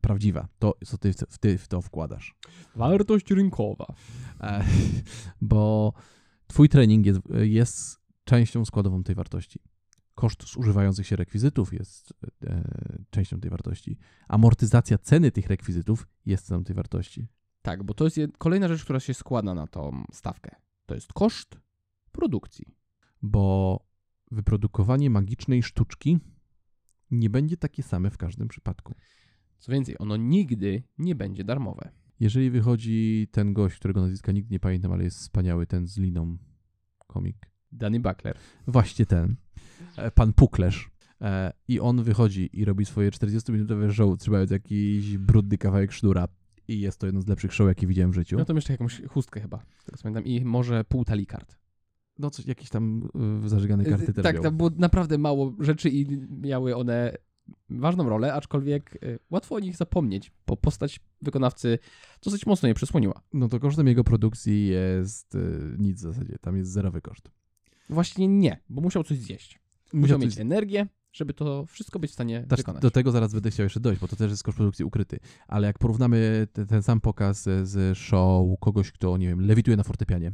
Prawdziwa, 0.02 0.48
to 0.60 0.78
co 0.86 0.98
ty, 0.98 1.14
w- 1.14 1.38
ty 1.38 1.58
w 1.58 1.68
to 1.68 1.82
wkładasz. 1.82 2.36
Wartość 2.76 3.32
rynkowa. 3.32 3.86
E, 4.42 4.64
bo 5.42 5.94
twój 6.48 6.70
trening 6.70 7.06
jest, 7.06 7.20
jest 7.42 8.00
częścią 8.24 8.66
składową 8.66 9.04
tej 9.04 9.16
wartości. 9.16 9.60
Koszt 10.16 10.54
zużywających 10.54 11.08
się 11.08 11.16
rekwizytów 11.16 11.74
jest 11.74 12.14
e, 12.44 12.64
częścią 13.10 13.40
tej 13.40 13.52
wartości. 13.52 13.98
Amortyzacja 14.28 14.98
ceny 14.98 15.32
tych 15.32 15.48
rekwizytów 15.48 16.08
jest 16.26 16.46
ceną 16.46 16.64
tej 16.64 16.76
wartości. 16.76 17.28
Tak, 17.62 17.84
bo 17.84 17.94
to 17.94 18.04
jest 18.04 18.18
jed- 18.18 18.32
kolejna 18.38 18.68
rzecz, 18.68 18.84
która 18.84 19.00
się 19.00 19.14
składa 19.14 19.54
na 19.54 19.68
tą 19.68 20.04
stawkę. 20.14 20.56
To 20.86 20.96
jest 20.96 21.14
koszt 21.14 21.60
produkcji. 22.12 22.66
Bo 23.22 23.80
wyprodukowanie 24.32 25.10
magicznej 25.10 25.64
sztuczki 25.64 26.20
nie 27.12 27.30
będzie 27.30 27.58
takie 27.58 27.84
same 27.84 28.10
w 28.10 28.18
każdym 28.18 28.48
przypadku. 28.48 28.96
Co 29.60 29.72
więcej, 29.72 29.96
ono 30.00 30.18
nigdy 30.18 30.84
nie 30.98 31.16
będzie 31.16 31.44
darmowe. 31.44 31.90
Jeżeli 32.20 32.50
wychodzi 32.52 33.28
ten 33.32 33.54
gość, 33.54 33.76
którego 33.76 34.02
nazwiska 34.02 34.32
nigdy 34.32 34.52
nie 34.54 34.60
pamiętam, 34.60 34.92
ale 34.92 35.04
jest 35.04 35.18
wspaniały, 35.20 35.68
ten 35.68 35.88
z 35.88 35.98
liną 35.98 36.38
komik. 37.08 37.36
Danny 37.72 38.00
Buckler. 38.00 38.38
Właśnie 38.68 39.06
ten. 39.06 39.36
e, 39.98 40.12
Pan 40.12 40.34
Puklerz. 40.34 40.90
E, 41.22 41.54
I 41.68 41.80
on 41.80 42.04
wychodzi 42.04 42.50
i 42.54 42.66
robi 42.66 42.86
swoje 42.86 43.12
40-minutowe 43.12 43.92
show, 43.92 44.18
trzymając 44.20 44.52
jakiś 44.52 45.18
brudny 45.18 45.58
kawałek 45.58 45.92
sznura. 45.92 46.28
I 46.68 46.80
jest 46.80 47.00
to 47.00 47.06
jeden 47.06 47.22
z 47.22 47.28
lepszych 47.28 47.54
show, 47.54 47.68
jakie 47.68 47.88
widziałem 47.88 48.12
w 48.12 48.16
życiu. 48.16 48.38
No 48.38 48.46
to 48.46 48.54
jeszcze 48.54 48.74
jakąś 48.74 49.02
chustkę 49.08 49.42
chyba, 49.42 49.64
z 49.80 49.84
tego 49.86 49.98
co 49.98 50.04
pamiętam. 50.04 50.26
I 50.26 50.46
może 50.46 50.84
pół 50.84 51.06
talii 51.06 51.26
kart. 51.26 51.58
No 52.20 52.30
coś, 52.30 52.46
jakieś 52.46 52.70
tam 52.70 53.10
y, 53.46 53.50
zażygane 53.50 53.86
karty 53.86 54.12
Y, 54.12 54.14
też 54.14 54.24
Tak, 54.24 54.34
miał. 54.36 54.44
tam 54.44 54.58
było 54.58 54.70
naprawdę 54.78 55.18
mało 55.18 55.54
rzeczy 55.60 55.90
i 55.90 56.06
miały 56.30 56.76
one 56.76 57.14
ważną 57.70 58.10
rolę, 58.10 58.34
aczkolwiek 58.34 59.04
y, 59.04 59.20
łatwo 59.30 59.56
o 59.56 59.60
nich 59.60 59.76
zapomnieć, 59.78 60.32
bo 60.48 60.58
postać 60.58 61.00
wykonawcy 61.22 61.80
dosyć 62.24 62.46
mocno 62.46 62.68
je 62.68 62.74
przysłoniła. 62.74 63.22
No 63.34 63.48
to 63.48 63.60
kosztem 63.60 63.88
jego 63.88 64.04
produkcji 64.04 64.68
jest 64.68 65.36
y, 65.36 65.76
nic 65.78 65.98
w 65.98 66.02
zasadzie. 66.02 66.38
Tam 66.42 66.58
jest 66.58 66.72
zerowy 66.72 67.02
koszt. 67.02 67.32
Właściwie 67.90 68.28
nie, 68.28 68.60
bo 68.70 68.82
musiał 68.82 69.04
coś 69.04 69.18
zjeść. 69.18 69.60
Musiał, 69.94 70.00
Musiał 70.02 70.20
mieć 70.20 70.34
coś- 70.34 70.42
energię, 70.42 70.88
żeby 71.14 71.34
to 71.34 71.66
wszystko 71.66 72.00
być 72.00 72.12
w 72.12 72.14
stanie 72.14 72.46
Też 72.50 72.58
wykonać. 72.58 72.82
do 72.82 72.92
tego 72.92 73.12
zaraz 73.12 73.34
będę 73.34 73.52
chciał 73.52 73.64
jeszcze 73.64 73.80
dojść, 73.80 74.02
bo 74.02 74.08
to 74.08 74.16
też 74.16 74.32
jest 74.32 74.44
koszt 74.44 74.56
produkcji 74.58 74.86
ukryty. 74.86 75.20
Ale 75.48 75.68
jak 75.68 75.78
porównamy 75.80 76.48
te, 76.54 76.66
ten 76.66 76.84
sam 76.84 77.02
pokaz 77.02 77.44
z 77.64 77.98
show 77.98 78.60
kogoś, 78.60 78.92
kto, 78.92 79.18
nie 79.18 79.28
wiem, 79.28 79.42
lewituje 79.42 79.78
na 79.78 79.84
fortepianie. 79.84 80.32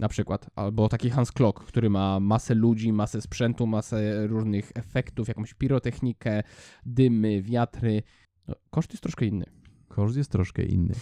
Na 0.00 0.08
przykład. 0.08 0.50
Albo 0.56 0.88
taki 0.88 1.10
Hans 1.10 1.32
Klock, 1.32 1.64
który 1.64 1.90
ma 1.90 2.20
masę 2.20 2.54
ludzi, 2.54 2.92
masę 2.92 3.20
sprzętu, 3.20 3.66
masę 3.66 4.26
różnych 4.26 4.72
efektów, 4.74 5.28
jakąś 5.28 5.54
pirotechnikę, 5.54 6.42
dymy, 6.86 7.42
wiatry. 7.42 8.02
No, 8.48 8.54
koszt 8.70 8.90
jest 8.92 9.02
troszkę 9.02 9.26
inny. 9.26 9.44
Koszt 9.88 10.16
jest 10.16 10.30
troszkę 10.30 10.62
inny. 10.62 10.94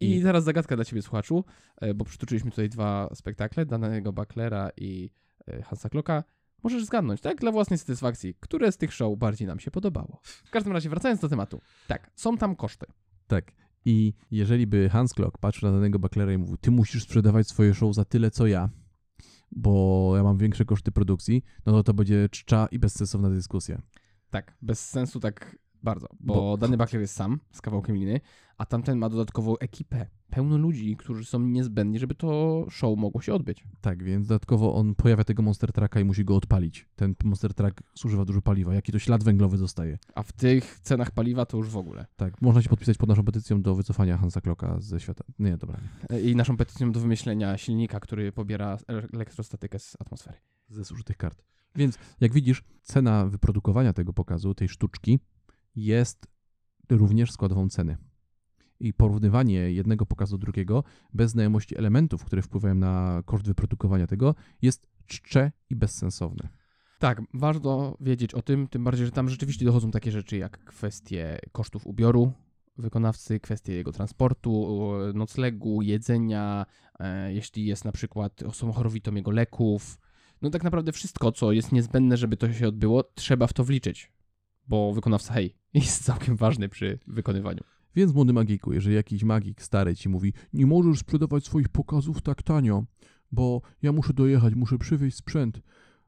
I 0.00 0.16
I- 0.16 0.22
teraz 0.22 0.44
zagadka 0.44 0.76
dla 0.76 0.84
ciebie, 0.84 1.02
słuchaczu, 1.02 1.44
e, 1.80 1.94
bo 1.94 2.04
przytoczyliśmy 2.04 2.50
tutaj 2.50 2.68
dwa 2.68 3.08
spektakle, 3.14 3.66
danego 3.66 4.12
Bucklera 4.12 4.70
i 4.76 5.10
e, 5.46 5.62
Hansa 5.62 5.88
Klocka. 5.88 6.24
Możesz 6.62 6.84
zgadnąć, 6.84 7.20
tak? 7.20 7.40
Dla 7.40 7.52
własnej 7.52 7.78
satysfakcji, 7.78 8.34
które 8.40 8.72
z 8.72 8.76
tych 8.76 8.92
show 8.92 9.18
bardziej 9.18 9.48
nam 9.48 9.60
się 9.60 9.70
podobało. 9.70 10.20
W 10.22 10.50
każdym 10.50 10.72
razie, 10.72 10.88
wracając 10.90 11.20
do 11.20 11.28
tematu. 11.28 11.60
Tak, 11.88 12.10
są 12.14 12.36
tam 12.38 12.56
koszty. 12.56 12.86
Tak. 13.26 13.52
I 13.84 14.14
jeżeli 14.30 14.66
by 14.66 14.88
Hans 14.88 15.14
Klock 15.14 15.38
patrzył 15.38 15.68
na 15.68 15.74
danego 15.74 15.98
Bucklera 15.98 16.32
i 16.32 16.38
mówił, 16.38 16.56
ty 16.56 16.70
musisz 16.70 17.02
sprzedawać 17.02 17.48
swoje 17.48 17.74
show 17.74 17.94
za 17.94 18.04
tyle, 18.04 18.30
co 18.30 18.46
ja, 18.46 18.70
bo 19.52 20.12
ja 20.16 20.22
mam 20.22 20.38
większe 20.38 20.64
koszty 20.64 20.92
produkcji, 20.92 21.42
no 21.66 21.72
to 21.72 21.82
to 21.82 21.94
będzie 21.94 22.28
czcza 22.28 22.66
i 22.70 22.78
bezsensowna 22.78 23.30
dyskusja. 23.30 23.82
Tak, 24.30 24.56
bez 24.62 24.88
sensu 24.88 25.20
tak 25.20 25.56
bardzo, 25.84 26.08
bo, 26.20 26.34
Bo- 26.34 26.56
dany 26.56 26.76
Buckler 26.76 27.00
jest 27.00 27.14
sam 27.14 27.40
z 27.52 27.60
kawałkiem 27.60 27.96
liny, 27.96 28.20
a 28.58 28.66
tamten 28.66 28.98
ma 28.98 29.08
dodatkową 29.08 29.58
ekipę, 29.58 30.06
pełno 30.30 30.56
ludzi, 30.58 30.96
którzy 30.96 31.24
są 31.24 31.40
niezbędni, 31.40 31.98
żeby 31.98 32.14
to 32.14 32.66
show 32.70 32.98
mogło 32.98 33.20
się 33.22 33.34
odbyć. 33.34 33.64
Tak, 33.80 34.02
więc 34.04 34.26
dodatkowo 34.26 34.74
on 34.74 34.94
pojawia 34.94 35.24
tego 35.24 35.42
Monster 35.42 35.72
Trucka 35.72 36.00
i 36.00 36.04
musi 36.04 36.24
go 36.24 36.36
odpalić. 36.36 36.88
Ten 36.96 37.14
Monster 37.24 37.54
Truck 37.54 37.82
zużywa 37.94 38.24
dużo 38.24 38.42
paliwa. 38.42 38.74
Jaki 38.74 38.92
to 38.92 38.98
ślad 38.98 39.24
węglowy 39.24 39.58
zostaje. 39.58 39.98
A 40.14 40.22
w 40.22 40.32
tych 40.32 40.80
cenach 40.80 41.10
paliwa 41.10 41.46
to 41.46 41.56
już 41.56 41.68
w 41.68 41.76
ogóle. 41.76 42.06
Tak, 42.16 42.42
można 42.42 42.62
się 42.62 42.68
podpisać 42.68 42.96
pod 42.98 43.08
naszą 43.08 43.24
petycją 43.24 43.62
do 43.62 43.74
wycofania 43.74 44.18
Hansa 44.18 44.40
Klocka 44.40 44.76
ze 44.80 45.00
świata. 45.00 45.24
Nie, 45.38 45.56
dobra. 45.56 45.80
I 46.24 46.36
naszą 46.36 46.56
petycją 46.56 46.92
do 46.92 47.00
wymyślenia 47.00 47.58
silnika, 47.58 48.00
który 48.00 48.32
pobiera 48.32 48.78
elektrostatykę 48.88 49.78
z 49.78 49.96
atmosfery. 50.00 50.38
ze 50.68 50.84
zużytych 50.84 51.16
kart. 51.16 51.42
Więc 51.76 51.98
jak 52.20 52.32
widzisz, 52.32 52.62
cena 52.82 53.26
wyprodukowania 53.26 53.92
tego 53.92 54.12
pokazu, 54.12 54.54
tej 54.54 54.68
sztuczki, 54.68 55.18
jest 55.76 56.26
również 56.90 57.32
składową 57.32 57.68
ceny. 57.68 57.96
I 58.80 58.94
porównywanie 58.94 59.54
jednego 59.54 60.06
pokazu 60.06 60.38
do 60.38 60.42
drugiego 60.42 60.84
bez 61.12 61.30
znajomości 61.30 61.78
elementów, 61.78 62.24
które 62.24 62.42
wpływają 62.42 62.74
na 62.74 63.22
koszt 63.24 63.46
wyprodukowania 63.46 64.06
tego, 64.06 64.34
jest 64.62 64.88
czcze 65.06 65.52
i 65.70 65.76
bezsensowne. 65.76 66.48
Tak, 66.98 67.22
warto 67.34 67.96
wiedzieć 68.00 68.34
o 68.34 68.42
tym, 68.42 68.68
tym 68.68 68.84
bardziej, 68.84 69.06
że 69.06 69.12
tam 69.12 69.28
rzeczywiście 69.28 69.64
dochodzą 69.64 69.90
takie 69.90 70.10
rzeczy 70.10 70.36
jak 70.36 70.64
kwestie 70.64 71.38
kosztów 71.52 71.86
ubioru 71.86 72.32
wykonawcy, 72.78 73.40
kwestie 73.40 73.72
jego 73.72 73.92
transportu, 73.92 74.90
noclegu, 75.14 75.82
jedzenia, 75.82 76.66
e, 76.98 77.32
jeśli 77.32 77.66
jest 77.66 77.84
na 77.84 77.92
przykład 77.92 78.42
osobą 78.42 78.72
chorowitą 78.72 79.14
jego 79.14 79.30
leków. 79.30 79.98
No 80.42 80.50
tak 80.50 80.64
naprawdę 80.64 80.92
wszystko, 80.92 81.32
co 81.32 81.52
jest 81.52 81.72
niezbędne, 81.72 82.16
żeby 82.16 82.36
to 82.36 82.52
się 82.52 82.68
odbyło, 82.68 83.02
trzeba 83.02 83.46
w 83.46 83.52
to 83.52 83.64
wliczyć, 83.64 84.12
bo 84.68 84.92
wykonawca, 84.92 85.34
hej, 85.34 85.54
jest 85.82 86.04
całkiem 86.04 86.36
ważny 86.36 86.68
przy 86.68 86.98
wykonywaniu. 87.06 87.60
Więc 87.96 88.14
młody 88.14 88.32
magiku, 88.32 88.72
jeżeli 88.72 88.96
jakiś 88.96 89.24
magik 89.24 89.62
stary 89.62 89.96
ci 89.96 90.08
mówi, 90.08 90.32
nie 90.52 90.66
możesz 90.66 90.98
sprzedawać 90.98 91.44
swoich 91.44 91.68
pokazów 91.68 92.22
tak 92.22 92.42
tanio, 92.42 92.84
bo 93.32 93.62
ja 93.82 93.92
muszę 93.92 94.12
dojechać, 94.12 94.54
muszę 94.54 94.78
przywieźć 94.78 95.16
sprzęt 95.16 95.60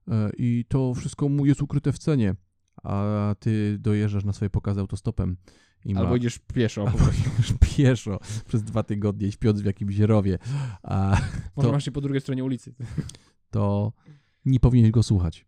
e, 0.08 0.30
i 0.38 0.64
to 0.68 0.94
wszystko 0.94 1.28
mu 1.28 1.46
jest 1.46 1.62
ukryte 1.62 1.92
w 1.92 1.98
cenie, 1.98 2.34
a 2.82 3.34
ty 3.38 3.78
dojeżdżasz 3.78 4.24
na 4.24 4.32
swoje 4.32 4.50
pokazy 4.50 4.80
autostopem 4.80 5.36
i 5.84 5.94
ma... 5.94 6.00
Albo 6.00 6.16
idziesz 6.16 6.38
pieszo, 6.38 6.86
Albo 6.88 7.04
już 7.38 7.52
pieszo 7.76 8.18
przez 8.46 8.62
dwa 8.62 8.82
tygodnie 8.82 9.32
śpiąc 9.32 9.60
w 9.60 9.64
jakimś 9.64 9.98
rowie, 9.98 10.38
a 10.82 11.20
Może 11.56 11.68
to- 11.68 11.72
masz 11.72 11.84
się 11.84 11.92
po 11.92 12.00
drugiej 12.00 12.20
stronie 12.20 12.44
ulicy. 12.44 12.74
to 13.50 13.92
nie 14.44 14.60
powinieneś 14.60 14.90
go 14.90 15.02
słuchać. 15.02 15.46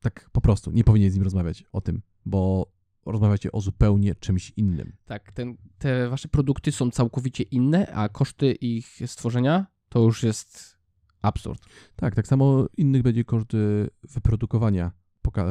Tak 0.00 0.30
po 0.32 0.40
prostu, 0.40 0.70
nie 0.70 0.84
powinien 0.84 1.10
z 1.10 1.14
nim 1.14 1.24
rozmawiać 1.24 1.64
o 1.72 1.80
tym, 1.80 2.02
bo 2.24 2.72
rozmawiacie 3.06 3.52
o 3.52 3.60
zupełnie 3.60 4.14
czymś 4.14 4.52
innym. 4.56 4.92
Tak, 5.04 5.32
ten, 5.32 5.56
te 5.78 6.08
wasze 6.08 6.28
produkty 6.28 6.72
są 6.72 6.90
całkowicie 6.90 7.44
inne, 7.44 7.86
a 7.92 8.08
koszty 8.08 8.52
ich 8.52 9.00
stworzenia 9.06 9.66
to 9.88 10.00
już 10.00 10.22
jest 10.22 10.76
absurd. 11.22 11.62
Tak, 11.96 12.14
tak 12.14 12.26
samo 12.26 12.66
innych 12.76 13.02
będzie 13.02 13.24
koszt 13.24 13.54
y, 13.54 13.90
wyprodukowania 14.02 14.92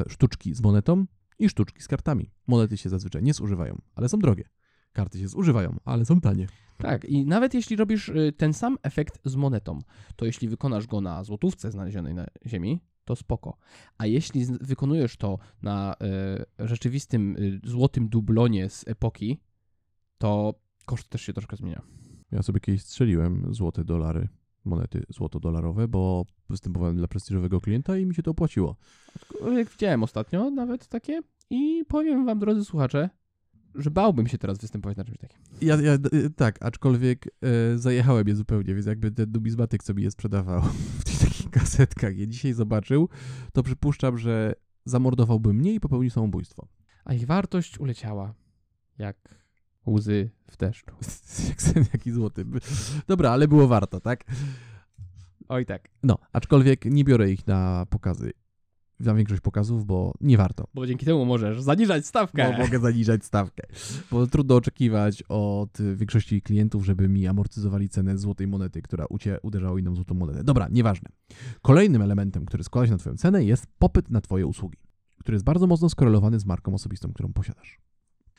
sztuczki 0.07 0.53
z 0.53 0.61
monetą 0.61 1.05
i 1.39 1.49
sztuczki 1.49 1.81
z 1.81 1.87
kartami. 1.87 2.31
Monety 2.47 2.77
się 2.77 2.89
zazwyczaj 2.89 3.23
nie 3.23 3.33
zużywają, 3.33 3.81
ale 3.95 4.09
są 4.09 4.19
drogie. 4.19 4.49
Karty 4.93 5.19
się 5.19 5.27
zużywają, 5.27 5.77
ale 5.85 6.05
są 6.05 6.21
tanie. 6.21 6.47
Tak, 6.77 7.05
i 7.05 7.25
nawet 7.25 7.53
jeśli 7.53 7.75
robisz 7.75 8.09
y, 8.09 8.33
ten 8.37 8.53
sam 8.53 8.77
efekt 8.83 9.19
z 9.25 9.35
monetą, 9.35 9.79
to 10.15 10.25
jeśli 10.25 10.49
wykonasz 10.49 10.87
go 10.87 11.01
na 11.01 11.23
złotówce 11.23 11.71
znalezionej 11.71 12.13
na 12.13 12.25
ziemi, 12.45 12.81
to 13.05 13.15
spoko. 13.15 13.57
A 13.97 14.05
jeśli 14.05 14.45
wykonujesz 14.61 15.17
to 15.17 15.39
na 15.61 15.95
y, 16.59 16.67
rzeczywistym 16.67 17.35
y, 17.37 17.59
złotym 17.63 18.09
dublonie 18.09 18.69
z 18.69 18.87
epoki, 18.87 19.39
to 20.17 20.53
koszt 20.85 21.09
też 21.09 21.21
się 21.21 21.33
troszkę 21.33 21.55
zmienia. 21.55 21.81
Ja 22.31 22.41
sobie 22.41 22.59
kiedyś 22.59 22.81
strzeliłem 22.81 23.53
złote 23.53 23.83
dolary, 23.83 24.27
monety 24.65 25.03
złoto-dolarowe, 25.09 25.87
bo 25.87 26.25
występowałem 26.49 26.97
dla 26.97 27.07
prestiżowego 27.07 27.61
klienta 27.61 27.97
i 27.97 28.05
mi 28.05 28.15
się 28.15 28.23
to 28.23 28.31
opłaciło. 28.31 28.75
Jak 29.57 29.69
widziałem 29.69 30.03
ostatnio 30.03 30.51
nawet 30.51 30.87
takie 30.87 31.21
i 31.49 31.85
powiem 31.87 32.25
wam, 32.25 32.39
drodzy 32.39 32.65
słuchacze, 32.65 33.09
że 33.75 33.91
bałbym 33.91 34.27
się 34.27 34.37
teraz 34.37 34.57
występować 34.57 34.97
na 34.97 35.05
czymś 35.05 35.17
takim. 35.17 35.39
Ja, 35.61 35.81
ja 35.81 35.93
y, 36.13 36.29
tak, 36.29 36.65
aczkolwiek 36.65 37.27
e, 37.27 37.77
zajechałem 37.77 38.27
je 38.27 38.35
zupełnie, 38.35 38.73
więc 38.73 38.85
jakby 38.85 39.11
ten 39.11 39.31
numizmatyk, 39.31 39.83
co 39.83 39.93
mi 39.93 40.03
je 40.03 40.11
sprzedawał 40.11 40.61
w 40.99 41.03
takich 41.51 41.61
kasetkach, 41.61 42.17
je 42.17 42.27
dzisiaj 42.27 42.53
zobaczył, 42.53 43.09
to 43.53 43.63
przypuszczam, 43.63 44.17
że 44.17 44.53
zamordowałby 44.85 45.53
mnie 45.53 45.73
i 45.73 45.79
popełnił 45.79 46.09
samobójstwo. 46.09 46.67
A 47.05 47.13
ich 47.13 47.25
wartość 47.25 47.79
uleciała 47.79 48.33
jak 48.97 49.17
Łzy 49.87 50.29
w 50.51 50.57
deszczu. 50.57 50.95
Jak 51.49 51.61
sen, 51.61 51.85
jaki 51.93 52.11
złoty. 52.11 52.45
Dobra, 53.07 53.31
ale 53.31 53.47
było 53.47 53.67
warto, 53.67 53.99
tak? 53.99 54.23
Oj 55.49 55.65
tak. 55.65 55.89
No, 56.03 56.17
aczkolwiek 56.33 56.85
nie 56.85 57.03
biorę 57.03 57.31
ich 57.31 57.47
na 57.47 57.85
pokazy. 57.89 58.31
Na 58.99 59.13
większość 59.13 59.41
pokazów, 59.41 59.85
bo 59.85 60.13
nie 60.21 60.37
warto. 60.37 60.67
Bo 60.73 60.87
dzięki 60.87 61.05
temu 61.05 61.25
możesz 61.25 61.61
zaniżać 61.61 62.05
stawkę. 62.05 62.51
Bo 62.51 62.63
mogę 62.63 62.79
zaniżać 62.79 63.25
stawkę. 63.25 63.63
Bo 64.11 64.27
trudno 64.27 64.55
oczekiwać 64.55 65.23
od 65.29 65.77
większości 65.95 66.41
klientów, 66.41 66.85
żeby 66.85 67.09
mi 67.09 67.27
amortyzowali 67.27 67.89
cenę 67.89 68.17
złotej 68.17 68.47
monety, 68.47 68.81
która 68.81 69.05
u 69.09 69.17
ciebie 69.17 69.39
uderzała 69.41 69.79
inną 69.79 69.95
złotą 69.95 70.15
monetę. 70.15 70.43
Dobra, 70.43 70.67
nieważne. 70.71 71.09
Kolejnym 71.61 72.01
elementem, 72.01 72.45
który 72.45 72.63
składa 72.63 72.87
się 72.87 72.91
na 72.91 72.97
Twoją 72.97 73.17
cenę, 73.17 73.43
jest 73.43 73.67
popyt 73.79 74.09
na 74.09 74.21
Twoje 74.21 74.47
usługi, 74.47 74.79
który 75.19 75.35
jest 75.35 75.45
bardzo 75.45 75.67
mocno 75.67 75.89
skorelowany 75.89 76.39
z 76.39 76.45
marką 76.45 76.73
osobistą, 76.73 77.13
którą 77.13 77.33
posiadasz. 77.33 77.79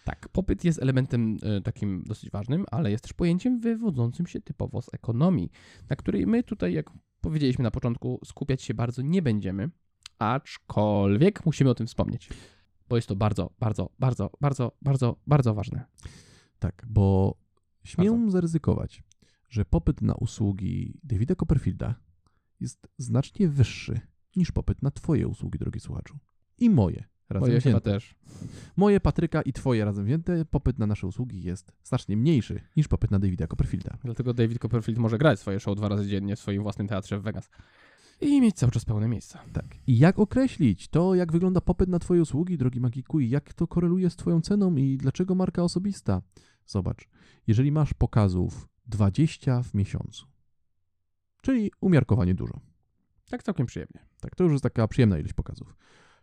Tak, 0.04 0.28
popyt 0.28 0.64
jest 0.64 0.82
elementem 0.82 1.36
y, 1.58 1.62
takim 1.62 2.02
dosyć 2.06 2.30
ważnym, 2.30 2.64
ale 2.70 2.90
jest 2.90 3.04
też 3.04 3.12
pojęciem 3.12 3.60
wywodzącym 3.60 4.26
się 4.26 4.40
typowo 4.40 4.82
z 4.82 4.94
ekonomii, 4.94 5.50
na 5.90 5.96
której 5.96 6.26
my 6.26 6.42
tutaj, 6.42 6.72
jak 6.72 6.90
powiedzieliśmy 7.20 7.62
na 7.62 7.70
początku, 7.70 8.20
skupiać 8.24 8.62
się 8.62 8.74
bardzo 8.74 9.02
nie 9.02 9.22
będziemy, 9.22 9.70
aczkolwiek 10.18 11.46
musimy 11.46 11.70
o 11.70 11.74
tym 11.74 11.86
wspomnieć, 11.86 12.28
bo 12.88 12.96
jest 12.96 13.08
to 13.08 13.16
bardzo, 13.16 13.50
bardzo, 13.58 13.90
bardzo, 13.98 14.30
bardzo, 14.40 14.72
bardzo, 14.82 15.16
bardzo 15.26 15.54
ważne. 15.54 15.84
Tak, 16.58 16.86
bo 16.88 17.36
śmiem 17.84 18.14
Bardzo. 18.14 18.30
zaryzykować, 18.30 19.02
że 19.48 19.64
popyt 19.64 20.02
na 20.02 20.14
usługi 20.14 21.00
Davida 21.04 21.34
Copperfielda 21.34 21.94
jest 22.60 22.88
znacznie 22.98 23.48
wyższy 23.48 24.00
niż 24.36 24.52
popyt 24.52 24.82
na 24.82 24.90
Twoje 24.90 25.28
usługi, 25.28 25.58
drogi 25.58 25.80
słuchaczu. 25.80 26.18
I 26.58 26.70
moje. 26.70 27.04
Razem 27.28 27.48
Moje 27.48 27.60
wzięte. 27.60 27.80
też. 27.80 28.14
Moje, 28.76 29.00
Patryka 29.00 29.42
i 29.42 29.52
Twoje 29.52 29.84
razem 29.84 30.04
wzięte, 30.04 30.44
popyt 30.44 30.78
na 30.78 30.86
nasze 30.86 31.06
usługi 31.06 31.42
jest 31.42 31.72
znacznie 31.82 32.16
mniejszy 32.16 32.60
niż 32.76 32.88
popyt 32.88 33.10
na 33.10 33.18
Davida 33.18 33.46
Copperfielda. 33.46 33.98
Dlatego 34.04 34.34
David 34.34 34.58
Copperfield 34.58 34.98
może 34.98 35.18
grać 35.18 35.40
swoje 35.40 35.60
show 35.60 35.76
dwa 35.76 35.88
razy 35.88 36.08
dziennie 36.08 36.36
w 36.36 36.40
swoim 36.40 36.62
własnym 36.62 36.88
teatrze 36.88 37.18
w 37.18 37.22
Vegas. 37.22 37.50
I 38.20 38.40
mieć 38.40 38.56
cały 38.56 38.72
czas 38.72 38.84
pełne 38.84 39.08
miejsca. 39.08 39.38
Tak. 39.52 39.66
I 39.86 39.98
jak 39.98 40.18
określić 40.18 40.88
to, 40.88 41.14
jak 41.14 41.32
wygląda 41.32 41.60
popyt 41.60 41.88
na 41.88 41.98
Twoje 41.98 42.22
usługi, 42.22 42.58
drogi 42.58 42.80
magiku, 42.80 43.20
i 43.20 43.28
jak 43.30 43.54
to 43.54 43.66
koreluje 43.66 44.10
z 44.10 44.16
Twoją 44.16 44.40
ceną 44.40 44.76
i 44.76 44.96
dlaczego 44.96 45.34
marka 45.34 45.62
osobista? 45.62 46.22
Zobacz, 46.66 47.08
jeżeli 47.46 47.72
masz 47.72 47.94
pokazów 47.94 48.68
20 48.86 49.62
w 49.62 49.74
miesiącu, 49.74 50.26
czyli 51.42 51.70
umiarkowanie 51.80 52.34
dużo, 52.34 52.60
Tak 53.30 53.42
całkiem 53.42 53.66
przyjemnie. 53.66 54.06
tak, 54.20 54.34
to 54.34 54.44
już 54.44 54.52
jest 54.52 54.62
taka 54.62 54.88
przyjemna 54.88 55.18
ilość 55.18 55.34
pokazów, 55.34 55.76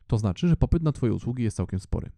to 0.08 0.18
znaczy, 0.18 0.48
że 0.48 0.56
popyt 0.56 0.84
na 0.84 0.92
Twoje 0.92 1.14
usługi 1.14 1.44
jest 1.44 1.58
całkiem 1.58 1.80
spory. 1.80 2.12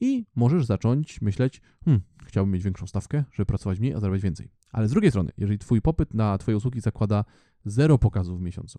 I 0.00 0.26
możesz 0.36 0.64
zacząć 0.66 1.20
myśleć, 1.20 1.60
hmm, 1.84 2.02
chciałbym 2.26 2.52
mieć 2.52 2.62
większą 2.62 2.86
stawkę, 2.86 3.24
żeby 3.32 3.46
pracować 3.46 3.80
mniej, 3.80 3.94
a 3.94 4.00
zarabiać 4.00 4.22
więcej. 4.22 4.50
Ale 4.72 4.88
z 4.88 4.90
drugiej 4.90 5.10
strony, 5.10 5.32
jeżeli 5.36 5.58
Twój 5.58 5.82
popyt 5.82 6.14
na 6.14 6.38
Twoje 6.38 6.56
usługi 6.56 6.80
zakłada 6.80 7.24
zero 7.64 7.98
pokazów 7.98 8.38
w 8.38 8.42
miesiącu, 8.42 8.78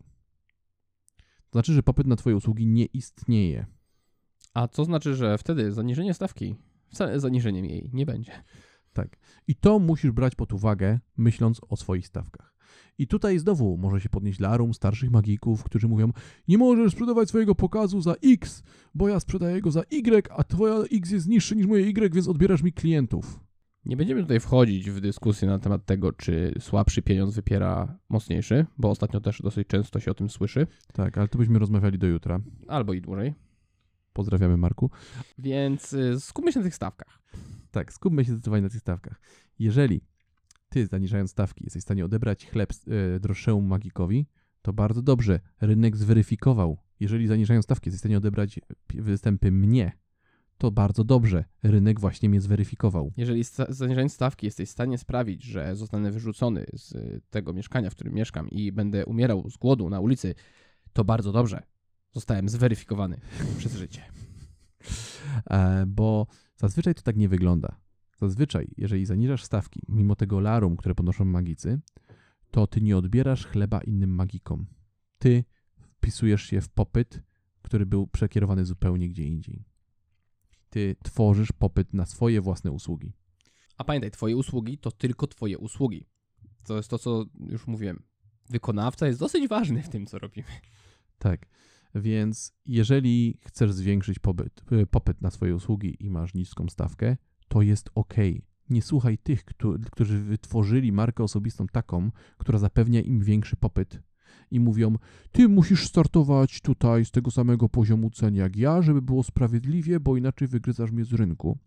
to 1.49 1.51
znaczy, 1.51 1.73
że 1.73 1.83
popyt 1.83 2.07
na 2.07 2.15
Twoje 2.15 2.35
usługi 2.35 2.67
nie 2.67 2.85
istnieje. 2.85 3.65
A 4.53 4.67
co 4.67 4.85
znaczy, 4.85 5.15
że 5.15 5.37
wtedy 5.37 5.71
zaniżenie 5.71 6.13
stawki, 6.13 6.55
wcale 6.87 7.19
zaniżeniem 7.19 7.65
jej 7.65 7.89
nie 7.93 8.05
będzie. 8.05 8.31
Tak. 8.93 9.17
I 9.47 9.55
to 9.55 9.79
musisz 9.79 10.11
brać 10.11 10.35
pod 10.35 10.53
uwagę, 10.53 10.99
myśląc 11.17 11.61
o 11.69 11.77
swoich 11.77 12.07
stawkach. 12.07 12.55
I 12.97 13.07
tutaj 13.07 13.39
znowu 13.39 13.77
może 13.77 14.01
się 14.01 14.09
podnieść 14.09 14.39
larum 14.39 14.73
starszych 14.73 15.11
magików, 15.11 15.63
którzy 15.63 15.87
mówią: 15.87 16.11
Nie 16.47 16.57
możesz 16.57 16.91
sprzedawać 16.91 17.29
swojego 17.29 17.55
pokazu 17.55 18.01
za 18.01 18.13
X, 18.23 18.63
bo 18.95 19.07
ja 19.07 19.19
sprzedaję 19.19 19.61
go 19.61 19.71
za 19.71 19.81
Y, 19.81 20.31
a 20.31 20.43
twoja 20.43 20.75
X 20.91 21.11
jest 21.11 21.27
niższy 21.27 21.55
niż 21.55 21.65
moje 21.65 21.85
Y, 21.85 22.13
więc 22.13 22.27
odbierasz 22.27 22.63
mi 22.63 22.73
klientów. 22.73 23.39
Nie 23.85 23.97
będziemy 23.97 24.21
tutaj 24.21 24.39
wchodzić 24.39 24.89
w 24.89 25.01
dyskusję 25.01 25.47
na 25.47 25.59
temat 25.59 25.85
tego, 25.85 26.13
czy 26.13 26.53
słabszy 26.59 27.01
pieniądz 27.01 27.35
wypiera 27.35 27.97
mocniejszy, 28.09 28.65
bo 28.77 28.89
ostatnio 28.89 29.21
też 29.21 29.41
dosyć 29.41 29.67
często 29.67 29.99
się 29.99 30.11
o 30.11 30.13
tym 30.13 30.29
słyszy, 30.29 30.67
Tak, 30.93 31.17
ale 31.17 31.27
to 31.27 31.37
byśmy 31.37 31.59
rozmawiali 31.59 31.97
do 31.97 32.07
jutra. 32.07 32.39
albo 32.67 32.93
i 32.93 33.01
dłużej. 33.01 33.33
Pozdrawiamy, 34.13 34.57
Marku. 34.57 34.89
Więc 35.37 35.93
y, 35.93 36.19
skupmy 36.19 36.51
się 36.51 36.59
na 36.59 36.65
tych 36.65 36.75
stawkach. 36.75 37.19
Tak, 37.71 37.93
skupmy 37.93 38.25
się 38.25 38.31
zdecydowanie 38.31 38.63
na 38.63 38.69
tych 38.69 38.81
stawkach. 38.81 39.21
Jeżeli 39.59 40.01
ty, 40.69 40.87
zaniżając 40.87 41.31
stawki, 41.31 41.63
jesteś 41.63 41.81
w 41.81 41.85
stanie 41.85 42.05
odebrać 42.05 42.45
chleb 42.47 42.73
e, 43.15 43.19
droższemu 43.19 43.61
magikowi, 43.61 44.25
to 44.61 44.73
bardzo 44.73 45.01
dobrze. 45.01 45.39
Rynek 45.61 45.97
zweryfikował. 45.97 46.77
Jeżeli 46.99 47.27
zaniżając 47.27 47.65
stawki, 47.65 47.89
jesteś 47.89 47.99
w 47.99 48.01
stanie 48.01 48.17
odebrać 48.17 48.59
występy 48.93 49.51
mnie, 49.51 49.91
to 50.59 50.71
bardzo 50.71 51.03
dobrze. 51.03 51.45
Rynek 51.63 51.99
właśnie 51.99 52.29
mnie 52.29 52.41
zweryfikował. 52.41 53.13
Jeżeli 53.17 53.43
sta- 53.43 53.65
zaniżając 53.69 54.13
stawki 54.13 54.45
jesteś 54.45 54.69
w 54.69 54.71
stanie 54.71 54.97
sprawić, 54.97 55.43
że 55.43 55.75
zostanę 55.75 56.11
wyrzucony 56.11 56.65
z 56.73 56.91
y, 56.91 57.21
tego 57.29 57.53
mieszkania, 57.53 57.89
w 57.89 57.95
którym 57.95 58.13
mieszkam 58.13 58.49
i 58.49 58.71
będę 58.71 59.05
umierał 59.05 59.49
z 59.49 59.57
głodu 59.57 59.89
na 59.89 59.99
ulicy, 59.99 60.35
to 60.93 61.03
bardzo 61.03 61.31
dobrze. 61.31 61.63
Zostałem 62.11 62.49
zweryfikowany 62.49 63.19
przez 63.59 63.75
życie. 63.75 64.01
E, 65.49 65.85
bo 65.87 66.27
zazwyczaj 66.55 66.95
to 66.95 67.01
tak 67.01 67.17
nie 67.17 67.29
wygląda. 67.29 67.75
Zazwyczaj, 68.17 68.67
jeżeli 68.77 69.05
zaniżasz 69.05 69.43
stawki, 69.43 69.81
mimo 69.89 70.15
tego 70.15 70.39
larum, 70.39 70.77
które 70.77 70.95
podnoszą 70.95 71.25
magicy, 71.25 71.79
to 72.51 72.67
ty 72.67 72.81
nie 72.81 72.97
odbierasz 72.97 73.45
chleba 73.45 73.81
innym 73.81 74.09
magikom. 74.09 74.65
Ty 75.19 75.43
wpisujesz 75.79 76.43
się 76.43 76.61
w 76.61 76.69
popyt, 76.69 77.23
który 77.61 77.85
był 77.85 78.07
przekierowany 78.07 78.65
zupełnie 78.65 79.09
gdzie 79.09 79.23
indziej. 79.23 79.68
Ty 80.69 80.95
tworzysz 81.03 81.51
popyt 81.51 81.93
na 81.93 82.05
swoje 82.05 82.41
własne 82.41 82.71
usługi. 82.71 83.13
A 83.77 83.83
pamiętaj, 83.83 84.11
twoje 84.11 84.35
usługi 84.37 84.77
to 84.77 84.91
tylko 84.91 85.27
twoje 85.27 85.57
usługi. 85.57 86.05
To 86.67 86.77
jest 86.77 86.89
to, 86.89 86.97
co 86.99 87.25
już 87.39 87.67
mówiłem. 87.67 88.03
Wykonawca 88.49 89.07
jest 89.07 89.19
dosyć 89.19 89.47
ważny 89.47 89.83
w 89.83 89.89
tym, 89.89 90.05
co 90.05 90.19
robimy. 90.19 90.47
Tak. 91.17 91.45
Więc 91.95 92.53
jeżeli 92.65 93.37
chcesz 93.45 93.73
zwiększyć 93.73 94.19
popyt, 94.19 94.63
y, 94.71 94.87
popyt 94.87 95.21
na 95.21 95.31
swoje 95.31 95.55
usługi 95.55 95.97
i 95.99 96.09
masz 96.09 96.33
niską 96.33 96.69
stawkę, 96.69 97.17
to 97.47 97.61
jest 97.61 97.89
ok. 97.95 98.13
Nie 98.69 98.81
słuchaj 98.81 99.17
tych, 99.17 99.45
któ- 99.45 99.79
którzy 99.91 100.19
wytworzyli 100.19 100.91
markę 100.91 101.23
osobistą 101.23 101.67
taką, 101.67 102.11
która 102.37 102.59
zapewnia 102.59 103.01
im 103.01 103.19
większy 103.23 103.55
popyt 103.55 103.99
i 104.51 104.59
mówią: 104.59 104.95
Ty 105.31 105.47
musisz 105.49 105.87
startować 105.87 106.61
tutaj 106.61 107.05
z 107.05 107.11
tego 107.11 107.31
samego 107.31 107.69
poziomu 107.69 108.09
cen 108.09 108.35
jak 108.35 108.55
ja, 108.55 108.81
żeby 108.81 109.01
było 109.01 109.23
sprawiedliwie, 109.23 109.99
bo 109.99 110.17
inaczej 110.17 110.47
wygryzasz 110.47 110.91
mnie 110.91 111.05
z 111.05 111.13
rynku. 111.13 111.57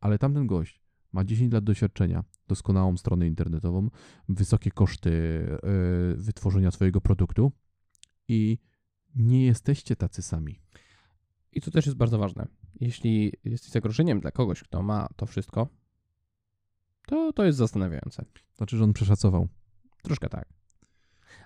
Ale 0.00 0.18
tamten 0.18 0.46
gość 0.46 0.80
ma 1.12 1.24
10 1.24 1.52
lat 1.52 1.64
doświadczenia, 1.64 2.24
doskonałą 2.48 2.96
stronę 2.96 3.26
internetową, 3.26 3.88
wysokie 4.28 4.70
koszty 4.70 5.10
y, 5.10 6.16
wytworzenia 6.16 6.70
swojego 6.70 7.00
produktu 7.00 7.52
i 8.28 8.58
nie 9.14 9.44
jesteście 9.46 9.96
tacy 9.96 10.22
sami. 10.22 10.60
I 11.52 11.60
to 11.60 11.70
też 11.70 11.86
jest 11.86 11.98
bardzo 11.98 12.18
ważne. 12.18 12.46
Jeśli 12.80 13.32
jesteś 13.44 13.70
zagrożeniem 13.70 14.20
dla 14.20 14.30
kogoś, 14.30 14.62
kto 14.62 14.82
ma 14.82 15.08
to 15.16 15.26
wszystko, 15.26 15.68
to 17.06 17.32
to 17.32 17.44
jest 17.44 17.58
zastanawiające. 17.58 18.24
Znaczy, 18.56 18.76
że 18.76 18.84
on 18.84 18.92
przeszacował. 18.92 19.48
Troszkę 20.02 20.28
tak. 20.28 20.59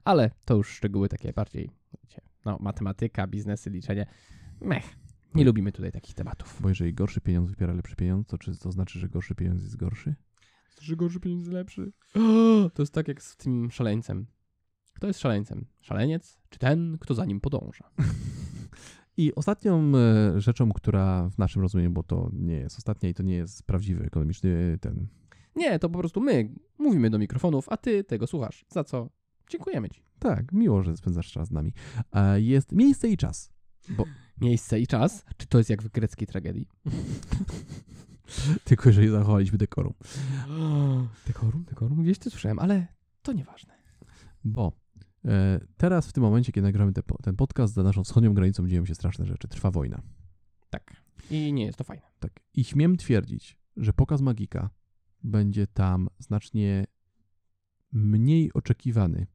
Ale 0.04 0.30
to 0.44 0.54
już 0.54 0.68
szczegóły 0.68 1.08
takie 1.08 1.32
bardziej, 1.32 1.70
wiecie, 2.02 2.20
no, 2.44 2.58
matematyka, 2.60 3.26
biznesy, 3.26 3.70
liczenie. 3.70 4.06
Mech. 4.60 4.96
Nie 5.34 5.44
lubimy 5.44 5.72
tutaj 5.72 5.92
takich 5.92 6.14
tematów. 6.14 6.58
Bo 6.60 6.68
jeżeli 6.68 6.94
gorszy 6.94 7.20
pieniądz 7.20 7.50
wypiera 7.50 7.72
lepszy 7.72 7.96
pieniądz, 7.96 8.26
to 8.26 8.38
czy 8.38 8.58
to 8.58 8.72
znaczy, 8.72 8.98
że 8.98 9.08
gorszy 9.08 9.34
pieniądz 9.34 9.62
jest 9.62 9.76
gorszy? 9.76 10.14
Że 10.80 10.96
gorszy 10.96 11.20
pieniądz 11.20 11.42
jest 11.42 11.52
lepszy. 11.52 11.92
To 12.74 12.82
jest 12.82 12.92
tak 12.92 13.08
jak 13.08 13.22
z 13.22 13.36
tym 13.36 13.70
szaleńcem. 13.70 14.26
Kto 14.94 15.06
jest 15.06 15.20
szaleńcem? 15.20 15.66
Szaleniec, 15.80 16.38
czy 16.48 16.58
ten, 16.58 16.98
kto 17.00 17.14
za 17.14 17.24
nim 17.24 17.40
podąża? 17.40 17.90
I 19.16 19.34
ostatnią 19.34 19.92
e, 19.96 20.40
rzeczą, 20.40 20.72
która 20.72 21.30
w 21.30 21.38
naszym 21.38 21.62
rozumieniu, 21.62 21.90
bo 21.90 22.02
to 22.02 22.30
nie 22.32 22.56
jest 22.56 22.78
ostatnia 22.78 23.08
i 23.08 23.14
to 23.14 23.22
nie 23.22 23.34
jest 23.34 23.62
prawdziwy 23.62 24.04
ekonomiczny 24.04 24.72
e, 24.74 24.78
ten. 24.78 25.06
Nie, 25.56 25.78
to 25.78 25.88
po 25.88 25.98
prostu 25.98 26.20
my 26.20 26.54
mówimy 26.78 27.10
do 27.10 27.18
mikrofonów, 27.18 27.68
a 27.68 27.76
ty 27.76 28.04
tego 28.04 28.26
słuchasz. 28.26 28.64
Za 28.68 28.84
co 28.84 29.08
dziękujemy 29.48 29.90
ci. 29.90 30.02
Tak, 30.18 30.52
miło, 30.52 30.82
że 30.82 30.96
spędzasz 30.96 31.32
czas 31.32 31.48
z 31.48 31.50
nami. 31.50 31.72
E, 32.12 32.40
Jest 32.40 32.72
miejsce 32.72 33.08
i 33.08 33.16
czas. 33.16 33.52
Miejsce 34.40 34.80
i 34.80 34.86
czas. 34.86 35.24
Czy 35.36 35.46
to 35.46 35.58
jest 35.58 35.70
jak 35.70 35.82
w 35.82 35.88
greckiej 35.88 36.26
tragedii? 36.28 36.68
Tylko 38.64 38.88
jeżeli 38.88 39.08
zachowaliśmy 39.08 39.58
dekorum. 39.58 39.94
Dekorum, 41.26 41.64
dekorum, 41.64 42.02
gdzieś 42.02 42.18
to 42.18 42.30
słyszałem, 42.30 42.58
ale 42.58 42.86
to 43.22 43.32
nieważne. 43.32 43.74
Bo 44.44 44.72
e, 45.24 45.60
teraz, 45.76 46.06
w 46.06 46.12
tym 46.12 46.22
momencie, 46.22 46.52
kiedy 46.52 46.66
nagramy 46.66 46.92
te, 46.92 47.02
ten 47.22 47.36
podcast, 47.36 47.74
za 47.74 47.82
naszą 47.82 48.04
wschodnią 48.04 48.34
granicą 48.34 48.68
dzieją 48.68 48.86
się 48.86 48.94
straszne 48.94 49.26
rzeczy. 49.26 49.48
Trwa 49.48 49.70
wojna. 49.70 50.02
Tak. 50.70 50.96
I 51.30 51.52
nie 51.52 51.64
jest 51.66 51.78
to 51.78 51.84
fajne. 51.84 52.02
Tak. 52.20 52.40
I 52.54 52.64
śmiem 52.64 52.96
twierdzić, 52.96 53.58
że 53.76 53.92
pokaz 53.92 54.20
Magika 54.20 54.70
będzie 55.22 55.66
tam 55.66 56.08
znacznie 56.18 56.86
mniej 57.92 58.52
oczekiwany 58.52 59.26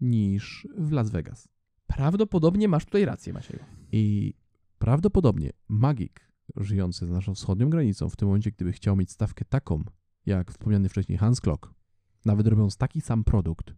niż 0.00 0.68
w 0.78 0.92
Las 0.92 1.10
Vegas. 1.10 1.48
Prawdopodobnie 1.86 2.68
masz 2.68 2.84
tutaj 2.84 3.04
rację, 3.04 3.32
Macieju. 3.32 3.64
I 3.92 4.34
prawdopodobnie 4.78 5.52
Magik 5.68 6.26
żyjący 6.56 7.06
za 7.06 7.14
naszą 7.14 7.34
wschodnią 7.34 7.70
granicą, 7.70 8.08
w 8.08 8.16
tym 8.16 8.28
momencie, 8.28 8.50
gdyby 8.50 8.72
chciał 8.72 8.96
mieć 8.96 9.10
stawkę 9.10 9.44
taką, 9.44 9.84
jak 10.26 10.50
wspomniany 10.50 10.88
wcześniej 10.88 11.18
Hans 11.18 11.40
Klock, 11.40 11.74
nawet 12.24 12.46
robiąc 12.46 12.76
taki 12.76 13.00
sam 13.00 13.24
produkt, 13.24 13.74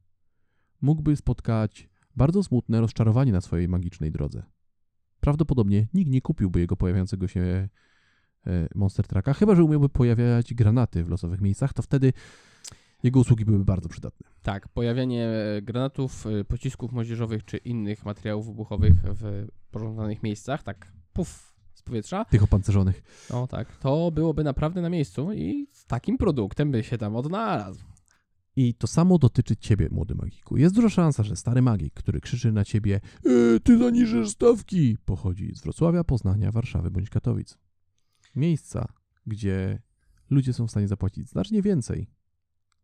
mógłby 0.81 1.16
spotkać 1.16 1.88
bardzo 2.16 2.42
smutne 2.42 2.81
rozczarowanie 2.81 3.33
na 3.33 3.40
swojej 3.40 3.68
magicznej 3.68 4.12
drodze. 4.12 4.42
Prawdopodobnie 5.20 5.88
nikt 5.94 6.11
nie 6.11 6.20
kupiłby 6.20 6.61
jego 6.61 6.76
pojawiającego 6.76 7.28
się 7.28 7.40
e, 8.46 8.68
Monster 8.74 9.07
Trucka, 9.07 9.35
chyba 9.35 9.54
że 9.54 9.64
umiałby 9.64 9.88
pojawiać 9.88 10.54
granaty 10.54 11.04
w 11.04 11.09
losowych 11.09 11.40
miejscach, 11.40 11.72
to 11.72 11.83
wtedy 11.83 12.12
jego 13.02 13.20
usługi 13.20 13.44
byłyby 13.44 13.64
bardzo 13.64 13.88
przydatne. 13.88 14.26
Tak, 14.42 14.68
pojawianie 14.68 15.28
e, 15.28 15.62
granatów, 15.62 16.26
e, 16.26 16.44
pocisków 16.44 16.92
moździerzowych 16.92 17.44
czy 17.44 17.56
innych 17.56 18.04
materiałów 18.04 18.46
wybuchowych 18.46 18.92
w 19.04 19.46
pożądanych 19.70 20.22
miejscach, 20.22 20.62
tak 20.62 20.92
puf, 21.12 21.54
z 21.74 21.82
powietrza, 21.82 22.24
Tych 22.24 22.42
opancerzonych. 22.42 23.02
no 23.30 23.46
tak, 23.46 23.76
to 23.76 24.11
byłoby 24.11 24.44
naprawdę 24.44 24.82
na 24.82 24.90
miejscu 24.90 25.32
i 25.32 25.66
z 25.72 25.87
takim 25.87 26.18
produktem 26.18 26.70
by 26.70 26.84
się 26.84 26.98
tam 26.98 27.16
odnalazł. 27.16 27.84
I 28.56 28.74
to 28.74 28.87
samo 28.87 29.18
dotyczy 29.18 29.56
ciebie, 29.56 29.88
młody 29.90 30.14
magiku. 30.14 30.56
Jest 30.56 30.74
duża 30.74 30.88
szansa, 30.88 31.22
że 31.22 31.37
stary 31.37 31.62
magik, 31.62 31.94
który 31.94 32.20
krzyczy 32.20 32.52
na 32.52 32.64
ciebie 32.64 33.00
e, 33.24 33.61
ty 33.61 33.78
zaniżesz 33.78 34.28
stawki, 34.30 34.96
pochodzi 35.04 35.54
z 35.54 35.61
Wrocławia, 35.62 36.04
Poznania, 36.04 36.52
Warszawy 36.52 36.90
bądź 36.90 37.11
Katowic. 37.11 37.58
Miejsca, 38.37 38.88
gdzie 39.26 39.82
ludzie 40.30 40.52
są 40.52 40.66
w 40.66 40.70
stanie 40.70 40.88
zapłacić 40.88 41.28
znacznie 41.28 41.62
więcej 41.62 42.11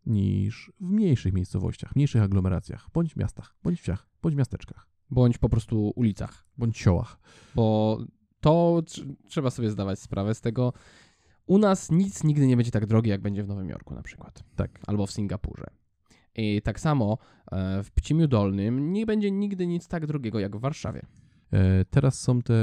niż 0.07 0.73
w 0.81 0.91
mniejszych 0.91 1.33
miejscowościach, 1.33 1.97
mniejszych 1.97 2.23
aglomeracjach, 2.23 2.89
bądź 2.95 3.17
miastach, 3.17 3.55
bądź 3.63 3.81
wsiach, 3.81 4.09
bądź 4.23 4.35
miasteczkach, 4.37 4.89
Bądź 5.11 5.39
po 5.39 5.49
prostu 5.49 5.93
ulicach. 5.97 6.47
bądź 6.59 6.79
siołach. 6.79 7.19
bo 7.55 7.99
to 8.41 8.83
tr- 8.87 9.15
trzeba 9.29 9.51
sobie 9.51 9.71
zdawać 9.71 9.99
sprawę 9.99 10.35
z 10.35 10.41
tego. 10.41 10.73
U 11.47 11.59
nas 11.59 11.91
nic 11.91 12.25
nigdy 12.25 12.47
nie 12.47 12.57
będzie 12.57 12.71
tak 12.71 12.87
drogie, 12.87 13.11
jak 13.11 13.21
będzie 13.23 13.45
w 13.45 13.49
Nowym 13.49 13.69
Jorku 13.69 13.95
na 13.95 14.03
przykład, 14.03 14.45
Tak. 14.57 14.81
albo 14.87 15.07
w 15.07 15.13
Singapurze. 15.13 15.67
I 16.35 16.63
tak 16.63 16.81
samo 16.81 17.19
e, 17.53 17.83
w 17.83 17.91
Pcimiu 17.91 18.29
Dolnym 18.29 18.93
nie 18.93 19.07
będzie 19.07 19.31
nigdy 19.31 19.67
nic 19.67 19.89
tak 19.89 20.07
drogiego 20.07 20.41
jak 20.41 20.57
w 20.57 20.61
Warszawie. 20.61 21.07
E, 21.53 21.85
teraz 21.85 22.21
są 22.21 22.43
te, 22.43 22.55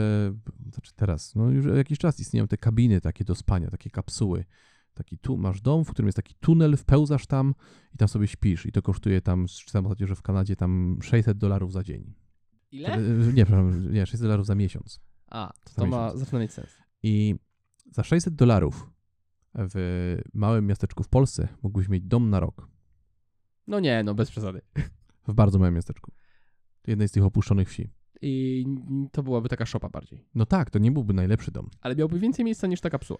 znaczy 0.73 0.91
teraz, 0.95 1.35
no 1.35 1.49
już 1.49 1.65
jakiś 1.77 1.97
czas 1.99 2.19
istnieją 2.19 2.47
te 2.47 2.57
kabiny 2.57 3.01
takie 3.01 3.23
do 3.25 3.35
spania, 3.35 3.69
takie 3.69 3.89
kapsuły. 3.89 4.45
Taki 4.93 5.17
tu 5.17 5.37
masz 5.37 5.61
dom, 5.61 5.85
w 5.85 5.91
którym 5.91 6.07
jest 6.07 6.15
taki 6.15 6.35
tunel, 6.35 6.77
wpełzasz 6.77 7.27
tam 7.27 7.53
i 7.93 7.97
tam 7.97 8.07
sobie 8.07 8.27
śpisz. 8.27 8.65
I 8.65 8.71
to 8.71 8.81
kosztuje 8.81 9.21
tam, 9.21 9.45
czytałem 9.47 9.85
ostatnio, 9.85 10.07
że 10.07 10.15
w 10.15 10.21
Kanadzie 10.21 10.55
tam 10.55 10.99
600 11.01 11.37
dolarów 11.37 11.73
za 11.73 11.83
dzień. 11.83 12.13
Ile? 12.71 12.93
E, 12.93 12.99
Nie, 13.33 13.45
przepraszam, 13.45 13.93
nie, 13.93 14.05
600 14.05 14.21
dolarów 14.21 14.45
za 14.45 14.55
miesiąc. 14.55 14.99
A, 15.27 15.53
to, 15.63 15.73
to 15.75 15.85
ma, 15.87 16.17
zaczyna 16.17 16.39
mieć 16.39 16.53
sens. 16.53 16.77
I 17.03 17.35
za 17.91 18.03
600 18.03 18.35
dolarów 18.35 18.89
w 19.55 20.17
małym 20.33 20.67
miasteczku 20.67 21.03
w 21.03 21.09
Polsce 21.09 21.47
mógłbyś 21.63 21.89
mieć 21.89 22.03
dom 22.03 22.29
na 22.29 22.39
rok. 22.39 22.67
No 23.67 23.79
nie, 23.79 24.03
no 24.03 24.13
bez 24.13 24.31
przesady. 24.31 24.61
W 25.27 25.33
bardzo 25.33 25.59
małym 25.59 25.75
miasteczku. 25.75 26.11
Jednej 26.87 27.07
z 27.07 27.11
tych 27.11 27.23
opuszczonych 27.23 27.69
wsi. 27.69 27.89
I 28.21 28.65
to 29.11 29.23
byłaby 29.23 29.49
taka 29.49 29.65
szopa 29.65 29.89
bardziej. 29.89 30.25
No 30.35 30.45
tak, 30.45 30.69
to 30.69 30.79
nie 30.79 30.91
byłby 30.91 31.13
najlepszy 31.13 31.51
dom. 31.51 31.69
Ale 31.81 31.95
miałby 31.95 32.19
więcej 32.19 32.45
miejsca 32.45 32.67
niż 32.67 32.81
ta 32.81 32.89
kapsuła. 32.89 33.19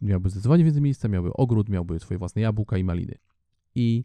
Miałby 0.00 0.30
zdecydowanie 0.30 0.64
więcej 0.64 0.82
miejsca, 0.82 1.08
miałby 1.08 1.32
ogród, 1.32 1.68
miałby 1.68 1.98
swoje 2.00 2.18
własne 2.18 2.42
jabłka 2.42 2.78
i 2.78 2.84
maliny. 2.84 3.14
I 3.74 4.04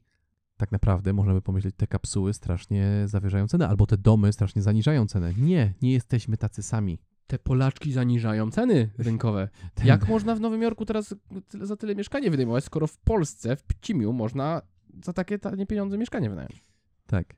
tak 0.57 0.71
naprawdę 0.71 1.13
można 1.13 1.33
by 1.33 1.41
pomyśleć, 1.41 1.75
te 1.77 1.87
kapsuły 1.87 2.33
strasznie 2.33 3.03
zawyżają 3.05 3.47
cenę, 3.47 3.67
albo 3.67 3.85
te 3.85 3.97
domy 3.97 4.33
strasznie 4.33 4.61
zaniżają 4.61 5.07
cenę. 5.07 5.33
Nie, 5.37 5.73
nie 5.81 5.91
jesteśmy 5.91 6.37
tacy 6.37 6.63
sami. 6.63 6.99
Te 7.27 7.39
Polaczki 7.39 7.91
zaniżają 7.91 8.51
ceny 8.51 8.89
rynkowe. 8.97 9.49
Ten- 9.75 9.87
Jak 9.87 10.07
można 10.07 10.35
w 10.35 10.39
Nowym 10.39 10.61
Jorku 10.61 10.85
teraz 10.85 11.15
za 11.61 11.75
tyle 11.75 11.95
mieszkanie 11.95 12.31
wynajmować, 12.31 12.63
skoro 12.63 12.87
w 12.87 12.97
Polsce, 12.97 13.55
w 13.55 13.63
Pcimiu 13.63 14.13
można 14.13 14.61
za 15.05 15.13
takie 15.13 15.39
tanie 15.39 15.65
pieniądze 15.65 15.97
mieszkanie 15.97 16.29
wynająć? 16.29 16.63
Tak. 17.07 17.35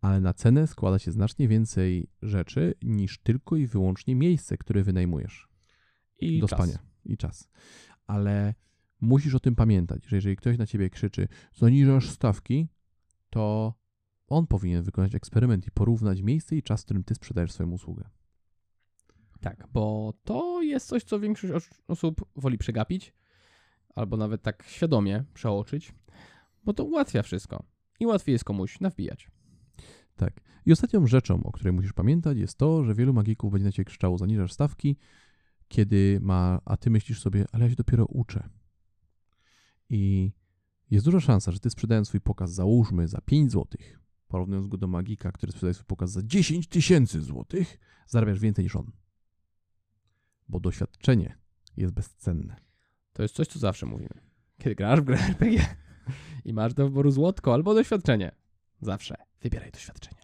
Ale 0.00 0.20
na 0.20 0.32
cenę 0.34 0.66
składa 0.66 0.98
się 0.98 1.12
znacznie 1.12 1.48
więcej 1.48 2.10
rzeczy 2.22 2.74
niż 2.82 3.18
tylko 3.18 3.56
i 3.56 3.66
wyłącznie 3.66 4.14
miejsce, 4.14 4.58
które 4.58 4.82
wynajmujesz 4.82 5.48
I 6.20 6.40
do 6.40 6.48
czas. 6.48 6.58
spania 6.58 6.78
i 7.04 7.16
czas. 7.16 7.48
Ale 8.06 8.54
musisz 9.00 9.34
o 9.34 9.40
tym 9.40 9.54
pamiętać, 9.54 10.06
że 10.06 10.16
jeżeli 10.16 10.36
ktoś 10.36 10.58
na 10.58 10.66
ciebie 10.66 10.90
krzyczy, 10.90 11.28
zaniżasz 11.54 12.10
stawki, 12.10 12.68
to 13.30 13.74
on 14.26 14.46
powinien 14.46 14.82
wykonać 14.82 15.14
eksperyment 15.14 15.66
i 15.66 15.70
porównać 15.70 16.22
miejsce 16.22 16.56
i 16.56 16.62
czas, 16.62 16.82
w 16.82 16.84
którym 16.84 17.04
ty 17.04 17.14
sprzedajesz 17.14 17.52
swoją 17.52 17.70
usługę. 17.70 18.08
Tak, 19.40 19.68
bo 19.72 20.14
to 20.24 20.62
jest 20.62 20.86
coś, 20.86 21.04
co 21.04 21.20
większość 21.20 21.52
os- 21.52 21.82
osób 21.88 22.24
woli 22.36 22.58
przegapić, 22.58 23.14
albo 23.94 24.16
nawet 24.16 24.42
tak 24.42 24.64
świadomie 24.66 25.24
przeoczyć, 25.34 25.94
bo 26.64 26.72
to 26.74 26.84
ułatwia 26.84 27.22
wszystko. 27.22 27.64
I 28.00 28.06
łatwiej 28.06 28.32
jest 28.32 28.44
komuś 28.44 28.80
nawbijać. 28.80 29.30
Tak. 30.16 30.40
I 30.66 30.72
ostatnią 30.72 31.06
rzeczą, 31.06 31.42
o 31.44 31.52
której 31.52 31.72
musisz 31.72 31.92
pamiętać, 31.92 32.38
jest 32.38 32.58
to, 32.58 32.84
że 32.84 32.94
wielu 32.94 33.12
magików 33.12 33.52
będzie 33.52 33.64
na 33.64 33.72
ciebie 33.72 33.84
krzyczało, 33.84 34.18
zaniżasz 34.18 34.52
stawki, 34.52 34.96
kiedy 35.68 36.18
ma, 36.22 36.60
a 36.64 36.76
ty 36.76 36.90
myślisz 36.90 37.20
sobie, 37.20 37.44
ale 37.52 37.64
ja 37.64 37.70
się 37.70 37.76
dopiero 37.76 38.06
uczę. 38.06 38.48
I 39.90 40.32
jest 40.90 41.06
duża 41.06 41.20
szansa, 41.20 41.52
że 41.52 41.60
ty 41.60 41.70
sprzedając 41.70 42.08
swój 42.08 42.20
pokaz, 42.20 42.52
załóżmy, 42.52 43.08
za 43.08 43.20
5 43.20 43.52
zł, 43.52 43.66
porównując 44.28 44.68
go 44.68 44.76
do 44.76 44.86
magika, 44.86 45.32
który 45.32 45.52
sprzedaje 45.52 45.74
swój 45.74 45.86
pokaz 45.86 46.10
za 46.10 46.22
10 46.22 46.68
tysięcy 46.68 47.22
złotych, 47.22 47.78
zarabiasz 48.06 48.40
więcej 48.40 48.64
niż 48.64 48.76
on. 48.76 48.92
Bo 50.48 50.60
doświadczenie 50.60 51.38
jest 51.76 51.92
bezcenne. 51.92 52.56
To 53.12 53.22
jest 53.22 53.34
coś, 53.34 53.48
co 53.48 53.58
zawsze 53.58 53.86
mówimy. 53.86 54.20
Kiedy 54.58 54.74
grasz 54.74 55.00
w 55.00 55.04
grę 55.04 55.18
RPG 55.28 55.76
i 56.44 56.52
masz 56.52 56.74
do 56.74 56.84
wyboru 56.84 57.10
złotko 57.10 57.54
albo 57.54 57.74
doświadczenie. 57.74 58.32
Zawsze 58.80 59.14
wybieraj 59.40 59.70
doświadczenie. 59.72 60.20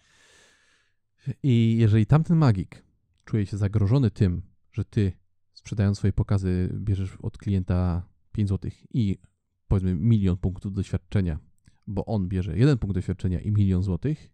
I 1.42 1.76
jeżeli 1.78 2.06
tamten 2.06 2.36
magik 2.36 2.84
czuje 3.24 3.46
się 3.46 3.56
zagrożony 3.56 4.10
tym, 4.10 4.42
że 4.72 4.84
ty 4.84 5.12
sprzedając 5.60 5.98
swoje 5.98 6.12
pokazy 6.12 6.74
bierzesz 6.74 7.16
od 7.22 7.38
klienta 7.38 8.02
5 8.32 8.48
zł 8.48 8.70
i 8.94 9.18
powiedzmy 9.68 9.94
milion 9.94 10.36
punktów 10.36 10.72
doświadczenia, 10.72 11.38
bo 11.86 12.04
on 12.04 12.28
bierze 12.28 12.58
jeden 12.58 12.78
punkt 12.78 12.94
doświadczenia 12.94 13.40
i 13.40 13.50
milion 13.52 13.82
złotych, 13.82 14.30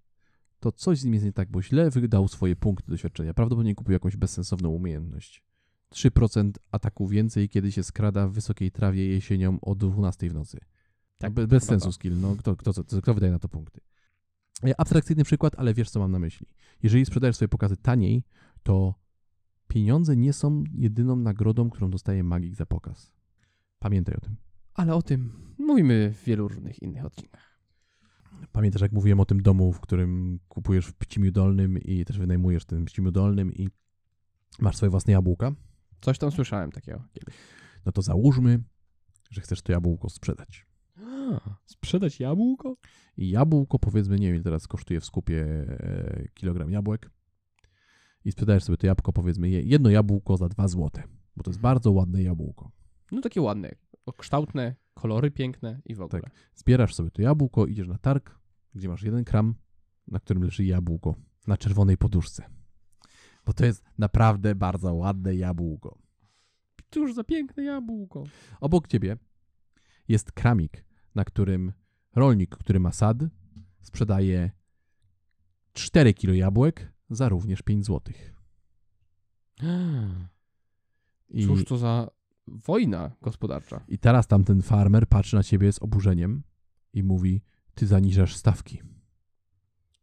to 0.60 0.72
coś 0.72 0.98
z 0.98 1.04
nim 1.04 1.14
jest 1.14 1.26
nie 1.26 1.32
tak, 1.32 1.50
bo 1.50 1.62
źle 1.62 1.90
wydał 1.90 2.28
swoje 2.28 2.56
punkty 2.56 2.90
doświadczenia. 2.90 3.34
Prawdopodobnie 3.34 3.74
kupił 3.74 3.92
jakąś 3.92 4.16
bezsensowną 4.16 4.68
umiejętność. 4.68 5.42
3% 5.94 6.50
ataku 6.72 7.08
więcej, 7.08 7.48
kiedy 7.48 7.72
się 7.72 7.82
skrada 7.82 8.28
w 8.28 8.32
wysokiej 8.32 8.70
trawie 8.70 9.06
jesienią 9.06 9.58
o 9.60 9.74
12 9.74 10.30
w 10.30 10.34
nocy. 10.34 10.58
Tak, 11.18 11.32
Be, 11.32 11.46
bez 11.46 11.64
sensu 11.64 11.86
to. 11.86 11.92
skill. 11.92 12.20
No, 12.20 12.36
kto, 12.36 12.56
kto, 12.56 12.72
kto, 12.72 13.02
kto 13.02 13.14
wydaje 13.14 13.32
na 13.32 13.38
to 13.38 13.48
punkty? 13.48 13.80
E, 14.64 14.80
Abstrakcyjny 14.80 15.24
przykład, 15.24 15.54
ale 15.56 15.74
wiesz, 15.74 15.90
co 15.90 16.00
mam 16.00 16.12
na 16.12 16.18
myśli. 16.18 16.46
Jeżeli 16.82 17.06
sprzedajesz 17.06 17.36
swoje 17.36 17.48
pokazy 17.48 17.76
taniej, 17.76 18.24
to 18.62 18.94
pieniądze 19.76 20.16
nie 20.16 20.32
są 20.32 20.64
jedyną 20.74 21.16
nagrodą, 21.16 21.70
którą 21.70 21.90
dostaje 21.90 22.24
magik 22.24 22.54
za 22.54 22.66
pokaz. 22.66 23.12
Pamiętaj 23.78 24.14
o 24.14 24.20
tym. 24.20 24.36
Ale 24.74 24.94
o 24.94 25.02
tym 25.02 25.32
mówimy 25.58 26.12
w 26.14 26.24
wielu 26.24 26.48
różnych 26.48 26.82
innych 26.82 27.04
odcinkach. 27.04 27.60
Pamiętasz, 28.52 28.82
jak 28.82 28.92
mówiłem 28.92 29.20
o 29.20 29.24
tym 29.24 29.42
domu, 29.42 29.72
w 29.72 29.80
którym 29.80 30.38
kupujesz 30.48 30.86
w 30.86 30.94
Pcimiu 30.94 31.32
Dolnym 31.32 31.78
i 31.78 32.04
też 32.04 32.18
wynajmujesz 32.18 32.64
tym 32.64 32.84
Pcimiu 32.84 33.10
Dolnym 33.10 33.52
i 33.52 33.68
masz 34.58 34.76
swoje 34.76 34.90
własne 34.90 35.12
jabłka? 35.12 35.52
Coś 36.00 36.18
tam 36.18 36.30
słyszałem 36.30 36.72
takiego 36.72 37.02
kiedyś. 37.12 37.34
No 37.86 37.92
to 37.92 38.02
załóżmy, 38.02 38.62
że 39.30 39.40
chcesz 39.40 39.62
to 39.62 39.72
jabłko 39.72 40.08
sprzedać. 40.08 40.66
Sprzedać 41.66 42.20
jabłko? 42.20 42.76
I 43.16 43.30
jabłko, 43.30 43.78
powiedzmy, 43.78 44.18
nie 44.18 44.32
wiem, 44.32 44.42
teraz 44.42 44.66
kosztuje 44.66 45.00
w 45.00 45.04
skupie 45.04 45.44
e, 45.68 46.28
kilogram 46.34 46.70
jabłek. 46.70 47.10
I 48.26 48.32
sprzedajesz 48.32 48.64
sobie 48.64 48.76
to 48.76 48.86
jabłko, 48.86 49.12
powiedzmy, 49.12 49.48
je- 49.48 49.62
jedno 49.62 49.90
jabłko 49.90 50.36
za 50.36 50.48
2 50.48 50.68
złote, 50.68 51.02
bo 51.36 51.42
to 51.42 51.50
jest 51.50 51.60
bardzo 51.60 51.92
ładne 51.92 52.22
jabłko. 52.22 52.70
No 53.12 53.20
takie 53.20 53.40
ładne, 53.42 53.74
kształtne, 54.16 54.74
kolory 54.94 55.30
piękne 55.30 55.80
i 55.84 55.94
w 55.94 56.00
ogóle. 56.00 56.22
Tak. 56.22 56.30
Zbierasz 56.54 56.94
sobie 56.94 57.10
to 57.10 57.22
jabłko, 57.22 57.66
idziesz 57.66 57.88
na 57.88 57.98
targ, 57.98 58.38
gdzie 58.74 58.88
masz 58.88 59.02
jeden 59.02 59.24
kram, 59.24 59.54
na 60.08 60.20
którym 60.20 60.42
leży 60.42 60.64
jabłko 60.64 61.14
na 61.46 61.56
czerwonej 61.56 61.96
poduszce. 61.96 62.44
Bo 63.46 63.52
to 63.52 63.64
jest 63.66 63.84
naprawdę 63.98 64.54
bardzo 64.54 64.94
ładne 64.94 65.34
jabłko. 65.34 65.98
Cóż 66.90 67.14
za 67.14 67.24
piękne 67.24 67.64
jabłko. 67.64 68.24
Obok 68.60 68.88
ciebie 68.88 69.16
jest 70.08 70.32
kramik, 70.32 70.84
na 71.14 71.24
którym 71.24 71.72
rolnik, 72.14 72.56
który 72.56 72.80
ma 72.80 72.92
sad, 72.92 73.16
sprzedaje 73.82 74.50
4 75.72 76.14
kilo 76.14 76.34
jabłek 76.34 76.92
za 77.10 77.28
również 77.28 77.62
5 77.62 77.84
złotych. 77.84 78.34
I, 81.28 81.46
Cóż 81.46 81.64
to 81.64 81.78
za 81.78 82.10
wojna 82.46 83.10
gospodarcza. 83.22 83.84
I 83.88 83.98
teraz 83.98 84.26
tamten 84.26 84.62
farmer 84.62 85.08
patrzy 85.08 85.36
na 85.36 85.42
ciebie 85.42 85.72
z 85.72 85.82
oburzeniem 85.82 86.42
i 86.92 87.02
mówi, 87.02 87.42
ty 87.74 87.86
zaniżasz 87.86 88.36
stawki. 88.36 88.82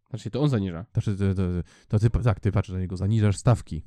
Znaczy 0.09 0.31
to 0.31 0.41
on 0.41 0.49
zaniża. 0.49 0.85
Znaczy, 0.93 1.17
to, 1.17 1.35
to, 1.35 1.43
to 1.87 1.99
ty, 1.99 2.23
tak, 2.23 2.39
ty 2.39 2.51
patrzysz 2.51 2.73
na 2.73 2.79
niego, 2.79 2.97
zaniżasz 2.97 3.37
stawki. 3.37 3.83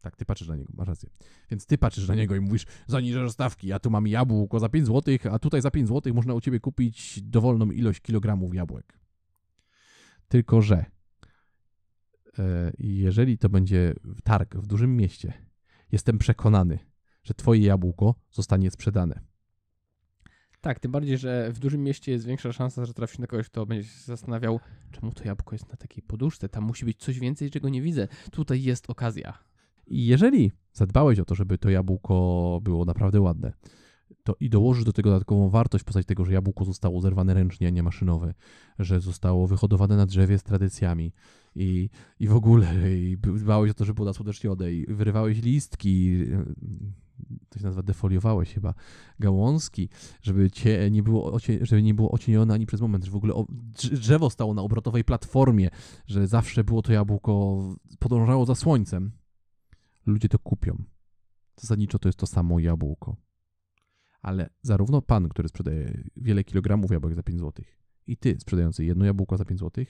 Tak, 0.00 0.16
ty 0.16 0.24
patrzysz 0.24 0.48
na 0.48 0.56
niego, 0.56 0.72
masz 0.76 0.88
rację. 0.88 1.10
Więc 1.50 1.66
ty 1.66 1.78
patrzysz 1.78 2.08
na 2.08 2.14
niego 2.14 2.36
i 2.36 2.40
mówisz, 2.40 2.66
zaniżasz 2.86 3.32
stawki, 3.32 3.66
ja 3.66 3.78
tu 3.78 3.90
mam 3.90 4.06
jabłko 4.06 4.60
za 4.60 4.68
5 4.68 4.86
zł, 4.86 5.14
a 5.30 5.38
tutaj 5.38 5.62
za 5.62 5.70
5 5.70 5.88
zł 5.88 6.14
można 6.14 6.34
u 6.34 6.40
ciebie 6.40 6.60
kupić 6.60 7.22
dowolną 7.22 7.70
ilość 7.70 8.00
kilogramów 8.00 8.54
jabłek. 8.54 9.00
Tylko, 10.28 10.62
że 10.62 10.84
jeżeli 12.78 13.38
to 13.38 13.48
będzie 13.48 13.94
targ 14.24 14.56
w 14.56 14.66
dużym 14.66 14.96
mieście, 14.96 15.32
jestem 15.92 16.18
przekonany, 16.18 16.78
że 17.22 17.34
twoje 17.34 17.60
jabłko 17.60 18.14
zostanie 18.30 18.70
sprzedane. 18.70 19.20
Tak, 20.60 20.80
tym 20.80 20.92
bardziej, 20.92 21.18
że 21.18 21.52
w 21.52 21.58
dużym 21.58 21.84
mieście 21.84 22.12
jest 22.12 22.26
większa 22.26 22.52
szansa, 22.52 22.84
że 22.84 22.94
trafisz 22.94 23.18
na 23.18 23.26
kogoś, 23.26 23.48
kto 23.48 23.66
będzie 23.66 23.88
się 23.88 24.00
zastanawiał, 24.04 24.60
czemu 24.90 25.12
to 25.12 25.24
jabłko 25.24 25.54
jest 25.54 25.68
na 25.68 25.76
takiej 25.76 26.02
poduszce. 26.02 26.48
Tam 26.48 26.64
musi 26.64 26.84
być 26.84 26.98
coś 26.98 27.18
więcej, 27.18 27.50
czego 27.50 27.68
nie 27.68 27.82
widzę. 27.82 28.08
Tutaj 28.30 28.62
jest 28.62 28.90
okazja. 28.90 29.38
I 29.86 30.06
jeżeli 30.06 30.52
zadbałeś 30.72 31.18
o 31.18 31.24
to, 31.24 31.34
żeby 31.34 31.58
to 31.58 31.70
jabłko 31.70 32.60
było 32.62 32.84
naprawdę 32.84 33.20
ładne, 33.20 33.52
to 34.22 34.36
i 34.40 34.50
dołożysz 34.50 34.84
do 34.84 34.92
tego 34.92 35.10
dodatkową 35.10 35.48
wartość 35.48 35.82
w 35.82 35.84
postaci 35.84 36.06
tego, 36.06 36.24
że 36.24 36.32
jabłko 36.32 36.64
zostało 36.64 37.00
zerwane 37.00 37.34
ręcznie, 37.34 37.66
a 37.66 37.70
nie 37.70 37.82
maszynowe, 37.82 38.34
że 38.78 39.00
zostało 39.00 39.46
wyhodowane 39.46 39.96
na 39.96 40.06
drzewie 40.06 40.38
z 40.38 40.42
tradycjami 40.42 41.12
i, 41.54 41.90
i 42.20 42.28
w 42.28 42.34
ogóle 42.34 42.94
i 42.96 43.16
dbałeś 43.18 43.70
o 43.70 43.74
to, 43.74 43.84
żeby 43.84 43.94
było 43.94 44.06
nasłodecznione 44.06 44.72
i 44.72 44.86
wyrywałeś 44.86 45.42
listki, 45.42 46.24
to 47.48 47.58
się 47.58 47.64
nazywa 47.64 47.82
defoliowałeś 47.82 48.54
chyba, 48.54 48.74
gałązki, 49.18 49.88
żeby 50.22 50.50
cię 50.50 50.90
nie 50.90 51.02
było, 51.02 51.38
żeby 51.60 51.82
nie 51.82 51.94
było 51.94 52.10
ocienione 52.10 52.54
ani 52.54 52.66
przez 52.66 52.80
moment, 52.80 53.04
że 53.04 53.10
w 53.10 53.16
ogóle 53.16 53.44
drzewo 53.92 54.30
stało 54.30 54.54
na 54.54 54.62
obrotowej 54.62 55.04
platformie, 55.04 55.68
że 56.06 56.26
zawsze 56.26 56.64
było 56.64 56.82
to 56.82 56.92
jabłko, 56.92 57.62
podążało 57.98 58.46
za 58.46 58.54
słońcem. 58.54 59.12
Ludzie 60.06 60.28
to 60.28 60.38
kupią. 60.38 60.84
Zasadniczo 61.56 61.98
to 61.98 62.08
jest 62.08 62.18
to 62.18 62.26
samo 62.26 62.58
jabłko. 62.58 63.16
Ale 64.22 64.50
zarówno 64.62 65.02
pan, 65.02 65.28
który 65.28 65.48
sprzedaje 65.48 66.04
wiele 66.16 66.44
kilogramów 66.44 66.90
jabłek 66.90 67.14
za 67.14 67.22
5 67.22 67.40
zł 67.40 67.64
i 68.06 68.16
ty 68.16 68.36
sprzedający 68.40 68.84
jedno 68.84 69.04
jabłko 69.04 69.36
za 69.36 69.44
5 69.44 69.60
zł, 69.60 69.84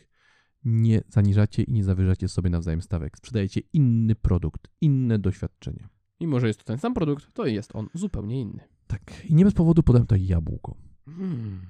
nie 0.64 1.02
zaniżacie 1.08 1.62
i 1.62 1.72
nie 1.72 1.84
zawyżacie 1.84 2.28
sobie 2.28 2.50
nawzajem 2.50 2.82
stawek. 2.82 3.16
Sprzedajecie 3.16 3.60
inny 3.72 4.14
produkt, 4.14 4.68
inne 4.80 5.18
doświadczenie. 5.18 5.88
Mimo, 6.20 6.40
że 6.40 6.46
jest 6.46 6.58
to 6.58 6.64
ten 6.64 6.78
sam 6.78 6.94
produkt, 6.94 7.32
to 7.32 7.46
jest 7.46 7.76
on 7.76 7.88
zupełnie 7.94 8.40
inny. 8.40 8.60
Tak. 8.86 9.24
I 9.24 9.34
nie 9.34 9.44
bez 9.44 9.54
powodu 9.54 9.82
podałem 9.82 10.06
to 10.06 10.16
jabłko. 10.18 10.76
Hmm. 11.06 11.60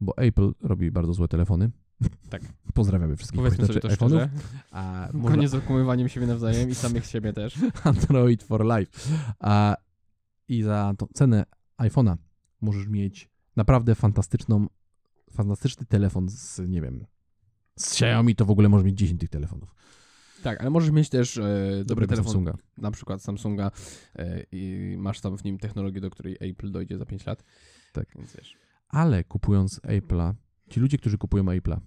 Bo 0.00 0.16
Apple 0.16 0.52
robi 0.60 0.90
bardzo 0.90 1.12
złe 1.12 1.28
telefony. 1.28 1.70
Tak. 2.30 2.42
Pozdrawiamy 2.74 3.16
wszystkich 3.16 3.40
Powiedzmy 3.40 3.66
sobie 3.66 3.80
to 3.80 3.88
iPhone'ów. 3.88 3.96
szczerze. 3.96 4.30
A 4.70 5.08
Koniec 5.22 5.50
z 5.50 5.54
okłamywaniem 5.54 6.08
siebie 6.08 6.26
nawzajem 6.26 6.70
i 6.70 6.74
samych 6.74 7.06
siebie 7.06 7.32
też. 7.32 7.58
Android 7.84 8.42
for 8.42 8.64
Life. 8.64 9.10
A, 9.38 9.76
I 10.48 10.62
za 10.62 10.94
tą 10.98 11.06
cenę 11.06 11.44
iPhone'a 11.78 12.16
możesz 12.60 12.86
mieć 12.88 13.30
naprawdę 13.56 13.94
fantastyczną, 13.94 14.66
fantastyczny 15.30 15.86
telefon 15.86 16.28
z, 16.28 16.58
nie 16.68 16.80
wiem, 16.80 17.06
z 17.76 17.92
Xiaomi 17.92 18.34
to 18.36 18.44
w 18.44 18.50
ogóle 18.50 18.68
możesz 18.68 18.84
mieć 18.86 18.98
10 18.98 19.20
tych 19.20 19.30
telefonów. 19.30 19.74
Tak, 20.42 20.60
ale 20.60 20.70
możesz 20.70 20.90
mieć 20.90 21.08
też 21.08 21.38
e, 21.38 21.82
dobry 21.86 22.06
telefon, 22.06 22.24
Samsunga. 22.24 22.56
na 22.78 22.90
przykład 22.90 23.22
Samsunga 23.22 23.70
e, 24.16 24.44
i 24.52 24.94
masz 24.98 25.20
tam 25.20 25.38
w 25.38 25.44
nim 25.44 25.58
technologię, 25.58 26.00
do 26.00 26.10
której 26.10 26.36
Apple 26.40 26.70
dojdzie 26.70 26.98
za 26.98 27.06
5 27.06 27.26
lat. 27.26 27.44
Tak. 27.92 28.06
Więc 28.16 28.36
wiesz. 28.36 28.56
Ale 28.88 29.24
kupując 29.24 29.80
Apple'a, 29.80 30.34
ci 30.70 30.80
ludzie, 30.80 30.98
którzy 30.98 31.18
kupują 31.18 31.44
Apple'a, 31.44 31.80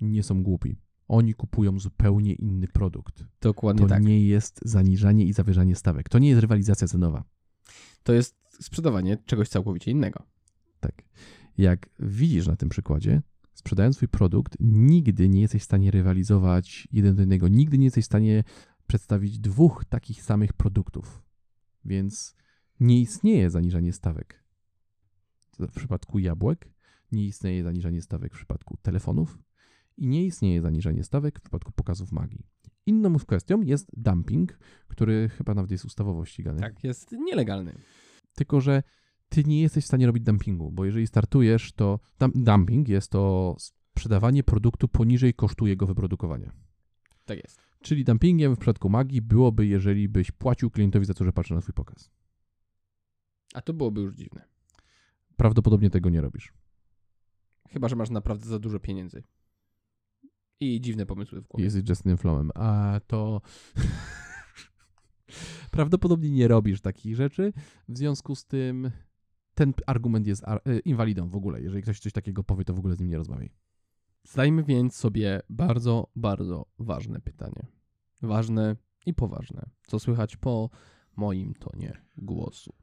nie 0.00 0.22
są 0.22 0.42
głupi. 0.42 0.76
Oni 1.08 1.34
kupują 1.34 1.78
zupełnie 1.78 2.32
inny 2.34 2.68
produkt. 2.68 3.24
Dokładnie 3.40 3.82
To 3.82 3.88
tak. 3.88 4.02
nie 4.02 4.26
jest 4.26 4.60
zaniżanie 4.64 5.24
i 5.26 5.32
zawyżanie 5.32 5.76
stawek. 5.76 6.08
To 6.08 6.18
nie 6.18 6.28
jest 6.28 6.40
rywalizacja 6.40 6.88
cenowa. 6.88 7.24
To 8.02 8.12
jest 8.12 8.36
sprzedawanie 8.60 9.16
czegoś 9.26 9.48
całkowicie 9.48 9.90
innego. 9.90 10.22
Tak. 10.80 11.02
Jak 11.58 11.90
widzisz 11.98 12.46
na 12.46 12.56
tym 12.56 12.68
przykładzie, 12.68 13.22
sprzedając 13.60 13.96
swój 13.96 14.08
produkt, 14.08 14.56
nigdy 14.60 15.28
nie 15.28 15.40
jesteś 15.40 15.62
w 15.62 15.64
stanie 15.64 15.90
rywalizować 15.90 16.88
jeden 16.92 17.14
do 17.14 17.22
jednego. 17.22 17.48
Nigdy 17.48 17.78
nie 17.78 17.84
jesteś 17.84 18.04
w 18.04 18.06
stanie 18.06 18.44
przedstawić 18.86 19.38
dwóch 19.38 19.84
takich 19.84 20.22
samych 20.22 20.52
produktów. 20.52 21.22
Więc 21.84 22.34
nie 22.80 23.00
istnieje 23.00 23.50
zaniżanie 23.50 23.92
stawek. 23.92 24.44
W 25.58 25.72
przypadku 25.72 26.18
jabłek 26.18 26.68
nie 27.12 27.26
istnieje 27.26 27.64
zaniżanie 27.64 28.02
stawek 28.02 28.32
w 28.32 28.36
przypadku 28.36 28.76
telefonów 28.82 29.38
i 29.96 30.06
nie 30.06 30.24
istnieje 30.24 30.62
zaniżanie 30.62 31.04
stawek 31.04 31.38
w 31.38 31.42
przypadku 31.42 31.72
pokazów 31.72 32.12
magii. 32.12 32.46
Inną 32.86 33.16
kwestią 33.18 33.62
jest 33.62 33.90
dumping, 33.96 34.58
który 34.88 35.28
chyba 35.28 35.54
nawet 35.54 35.70
jest 35.70 35.84
ustawowo 35.84 36.24
ścigany. 36.24 36.60
Tak, 36.60 36.84
jest 36.84 37.12
nielegalny. 37.12 37.78
Tylko, 38.34 38.60
że 38.60 38.82
ty 39.30 39.44
nie 39.44 39.60
jesteś 39.60 39.84
w 39.84 39.86
stanie 39.86 40.06
robić 40.06 40.24
dumpingu, 40.24 40.72
bo 40.72 40.84
jeżeli 40.84 41.06
startujesz, 41.06 41.72
to 41.72 42.00
dum- 42.18 42.32
dumping 42.34 42.88
jest 42.88 43.10
to 43.10 43.56
sprzedawanie 43.58 44.44
produktu 44.44 44.88
poniżej 44.88 45.34
kosztu 45.34 45.66
jego 45.66 45.86
wyprodukowania. 45.86 46.52
Tak 47.24 47.38
jest. 47.38 47.60
Czyli 47.82 48.04
dumpingiem 48.04 48.56
w 48.56 48.58
przypadku 48.58 48.88
magii 48.88 49.22
byłoby, 49.22 49.66
jeżeli 49.66 50.08
byś 50.08 50.30
płacił 50.30 50.70
klientowi 50.70 51.06
za 51.06 51.14
to, 51.14 51.24
że 51.24 51.32
patrzy 51.32 51.54
na 51.54 51.60
twój 51.60 51.74
pokaz. 51.74 52.10
A 53.54 53.60
to 53.62 53.74
byłoby 53.74 54.00
już 54.00 54.14
dziwne. 54.14 54.44
Prawdopodobnie 55.36 55.90
tego 55.90 56.10
nie 56.10 56.20
robisz. 56.20 56.52
Chyba, 57.68 57.88
że 57.88 57.96
masz 57.96 58.10
naprawdę 58.10 58.46
za 58.46 58.58
dużo 58.58 58.80
pieniędzy. 58.80 59.22
I 60.60 60.80
dziwne 60.80 61.06
pomysły 61.06 61.40
w 61.40 61.46
głowie. 61.46 61.64
Jesteś 61.64 61.88
Justinem 61.88 62.18
Flowem, 62.18 62.50
a 62.54 63.00
to 63.06 63.40
prawdopodobnie 65.76 66.30
nie 66.30 66.48
robisz 66.48 66.80
takich 66.80 67.16
rzeczy. 67.16 67.52
W 67.88 67.98
związku 67.98 68.34
z 68.34 68.44
tym 68.44 68.90
ten 69.60 69.72
argument 69.86 70.26
jest 70.26 70.44
ar- 70.48 70.62
e, 70.66 70.78
inwalidą 70.78 71.28
w 71.28 71.36
ogóle. 71.36 71.62
Jeżeli 71.62 71.82
ktoś 71.82 72.00
coś 72.00 72.12
takiego 72.12 72.44
powie, 72.44 72.64
to 72.64 72.74
w 72.74 72.78
ogóle 72.78 72.94
z 72.96 73.00
nim 73.00 73.08
nie 73.08 73.16
rozmawiaj. 73.16 73.50
Zdajmy 74.24 74.64
więc 74.64 74.94
sobie 74.96 75.40
bardzo, 75.50 76.10
bardzo 76.16 76.66
ważne 76.78 77.20
pytanie. 77.20 77.66
Ważne 78.22 78.76
i 79.06 79.14
poważne. 79.14 79.70
Co 79.86 79.98
słychać 79.98 80.36
po 80.36 80.70
moim 81.16 81.54
tonie 81.54 81.92
głosu. 82.16 82.74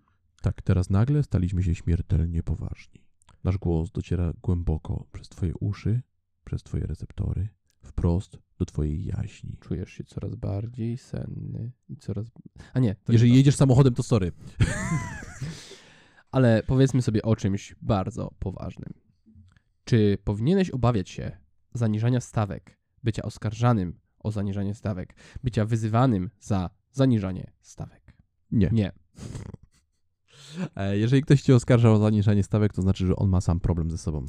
Tak, 0.41 0.61
teraz 0.61 0.89
nagle 0.89 1.23
staliśmy 1.23 1.63
się 1.63 1.75
śmiertelnie 1.75 2.43
poważni. 2.43 3.01
Nasz 3.43 3.57
głos 3.57 3.91
dociera 3.91 4.33
głęboko 4.43 5.07
przez 5.11 5.29
Twoje 5.29 5.53
uszy, 5.59 6.01
przez 6.45 6.63
Twoje 6.63 6.87
receptory, 6.87 7.49
wprost 7.81 8.37
do 8.57 8.65
Twojej 8.65 9.05
jaźni. 9.05 9.57
Czujesz 9.59 9.89
się 9.89 10.03
coraz 10.03 10.35
bardziej 10.35 10.97
senny 10.97 11.71
i 11.89 11.97
coraz... 11.97 12.27
A 12.73 12.79
nie, 12.79 12.95
to 12.95 13.13
Jeżeli 13.13 13.31
nie 13.31 13.35
to. 13.35 13.37
jedziesz 13.37 13.55
samochodem, 13.55 13.93
to 13.93 14.03
sorry. 14.03 14.31
Ale 16.37 16.63
powiedzmy 16.67 17.01
sobie 17.01 17.21
o 17.21 17.35
czymś 17.35 17.75
bardzo 17.81 18.31
poważnym. 18.39 18.93
Czy 19.83 20.17
powinieneś 20.23 20.69
obawiać 20.69 21.09
się 21.09 21.37
zaniżania 21.73 22.21
stawek, 22.21 22.77
bycia 23.03 23.21
oskarżanym 23.23 23.99
o 24.19 24.31
zaniżanie 24.31 24.75
stawek, 24.75 25.15
bycia 25.43 25.65
wyzywanym 25.65 26.29
za 26.39 26.69
zaniżanie 26.91 27.51
stawek? 27.61 28.17
Nie. 28.51 28.69
Nie. 28.71 28.91
E, 30.75 30.97
Jeżeli 30.97 31.21
ktoś 31.21 31.41
Cię 31.41 31.55
oskarża 31.55 31.91
o 31.91 31.97
zaniżanie 31.97 32.43
stawek, 32.43 32.73
to 32.73 32.81
znaczy, 32.81 33.07
że 33.07 33.15
on 33.15 33.29
ma 33.29 33.41
sam 33.41 33.59
problem 33.59 33.91
ze 33.91 33.97
sobą. 33.97 34.25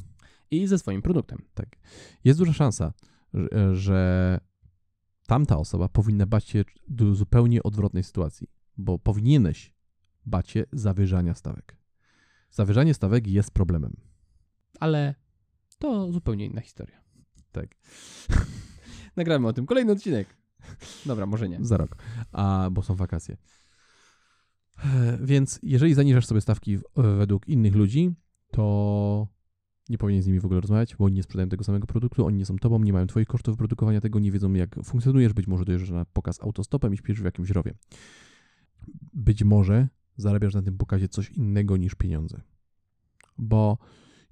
I 0.51 0.67
ze 0.67 0.79
swoim 0.79 1.01
produktem. 1.01 1.37
Jest 2.23 2.39
duża 2.39 2.53
szansa, 2.53 2.93
że- 3.33 3.75
że 3.75 4.39
tamta 5.27 5.57
osoba 5.57 5.89
powinna 5.89 6.25
bać 6.25 6.47
się 6.47 6.63
do 6.87 7.15
zupełnie 7.15 7.63
odwrotnej 7.63 8.03
sytuacji, 8.03 8.47
bo 8.77 8.99
powinieneś 8.99 9.73
bać 10.25 10.49
się 10.49 10.63
zawyżania 10.73 11.33
stawek. 11.33 11.78
Zawyżanie 12.51 12.93
stawek 12.93 13.27
jest 13.27 13.51
problemem. 13.51 13.93
Ale 14.79 15.15
to 15.79 16.11
zupełnie 16.11 16.45
inna 16.45 16.61
historia. 16.61 17.01
Tak. 17.51 17.75
Nagramy 19.15 19.47
o 19.47 19.53
tym 19.53 19.65
kolejny 19.65 19.91
odcinek. 19.91 20.37
Dobra, 21.05 21.25
może 21.25 21.49
nie. 21.49 21.57
Za 21.61 21.77
rok, 21.77 21.95
a, 22.31 22.69
bo 22.71 22.81
są 22.83 22.95
wakacje. 22.95 23.37
E, 24.85 25.17
Więc 25.21 25.59
jeżeli 25.63 25.93
zaniżasz 25.93 26.25
sobie 26.25 26.41
stawki 26.41 26.77
w- 26.77 26.83
według 27.17 27.47
innych 27.47 27.75
ludzi, 27.75 28.11
to 28.51 29.27
nie 29.89 29.97
powinien 29.97 30.23
z 30.23 30.27
nimi 30.27 30.39
w 30.39 30.45
ogóle 30.45 30.61
rozmawiać, 30.61 30.95
bo 30.95 31.05
oni 31.05 31.15
nie 31.15 31.23
sprzedają 31.23 31.49
tego 31.49 31.63
samego 31.63 31.87
produktu, 31.87 32.25
oni 32.25 32.37
nie 32.37 32.45
są 32.45 32.57
tobą, 32.57 32.79
nie 32.79 32.93
mają 32.93 33.07
twoich 33.07 33.27
kosztów 33.27 33.53
wyprodukowania 33.55 34.01
tego, 34.01 34.19
nie 34.19 34.31
wiedzą 34.31 34.53
jak 34.53 34.75
funkcjonujesz, 34.83 35.33
być 35.33 35.47
może 35.47 35.65
dojeżdżasz 35.65 35.89
na 35.89 36.05
pokaz 36.05 36.41
autostopem 36.41 36.93
i 36.93 36.97
śpisz 36.97 37.21
w 37.21 37.25
jakimś 37.25 37.49
rowie. 37.49 37.73
Być 39.13 39.43
może 39.43 39.87
zarabiasz 40.21 40.53
na 40.53 40.61
tym 40.61 40.77
pokazie 40.77 41.07
coś 41.07 41.29
innego 41.29 41.77
niż 41.77 41.95
pieniądze. 41.95 42.41
Bo 43.37 43.77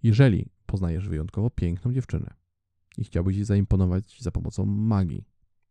jeżeli 0.03 0.45
poznajesz 0.65 1.09
wyjątkowo 1.09 1.49
piękną 1.49 1.93
dziewczynę 1.93 2.33
i 2.97 3.03
chciałbyś 3.03 3.35
jej 3.35 3.45
zaimponować 3.45 4.21
za 4.21 4.31
pomocą 4.31 4.65
magii, 4.65 5.25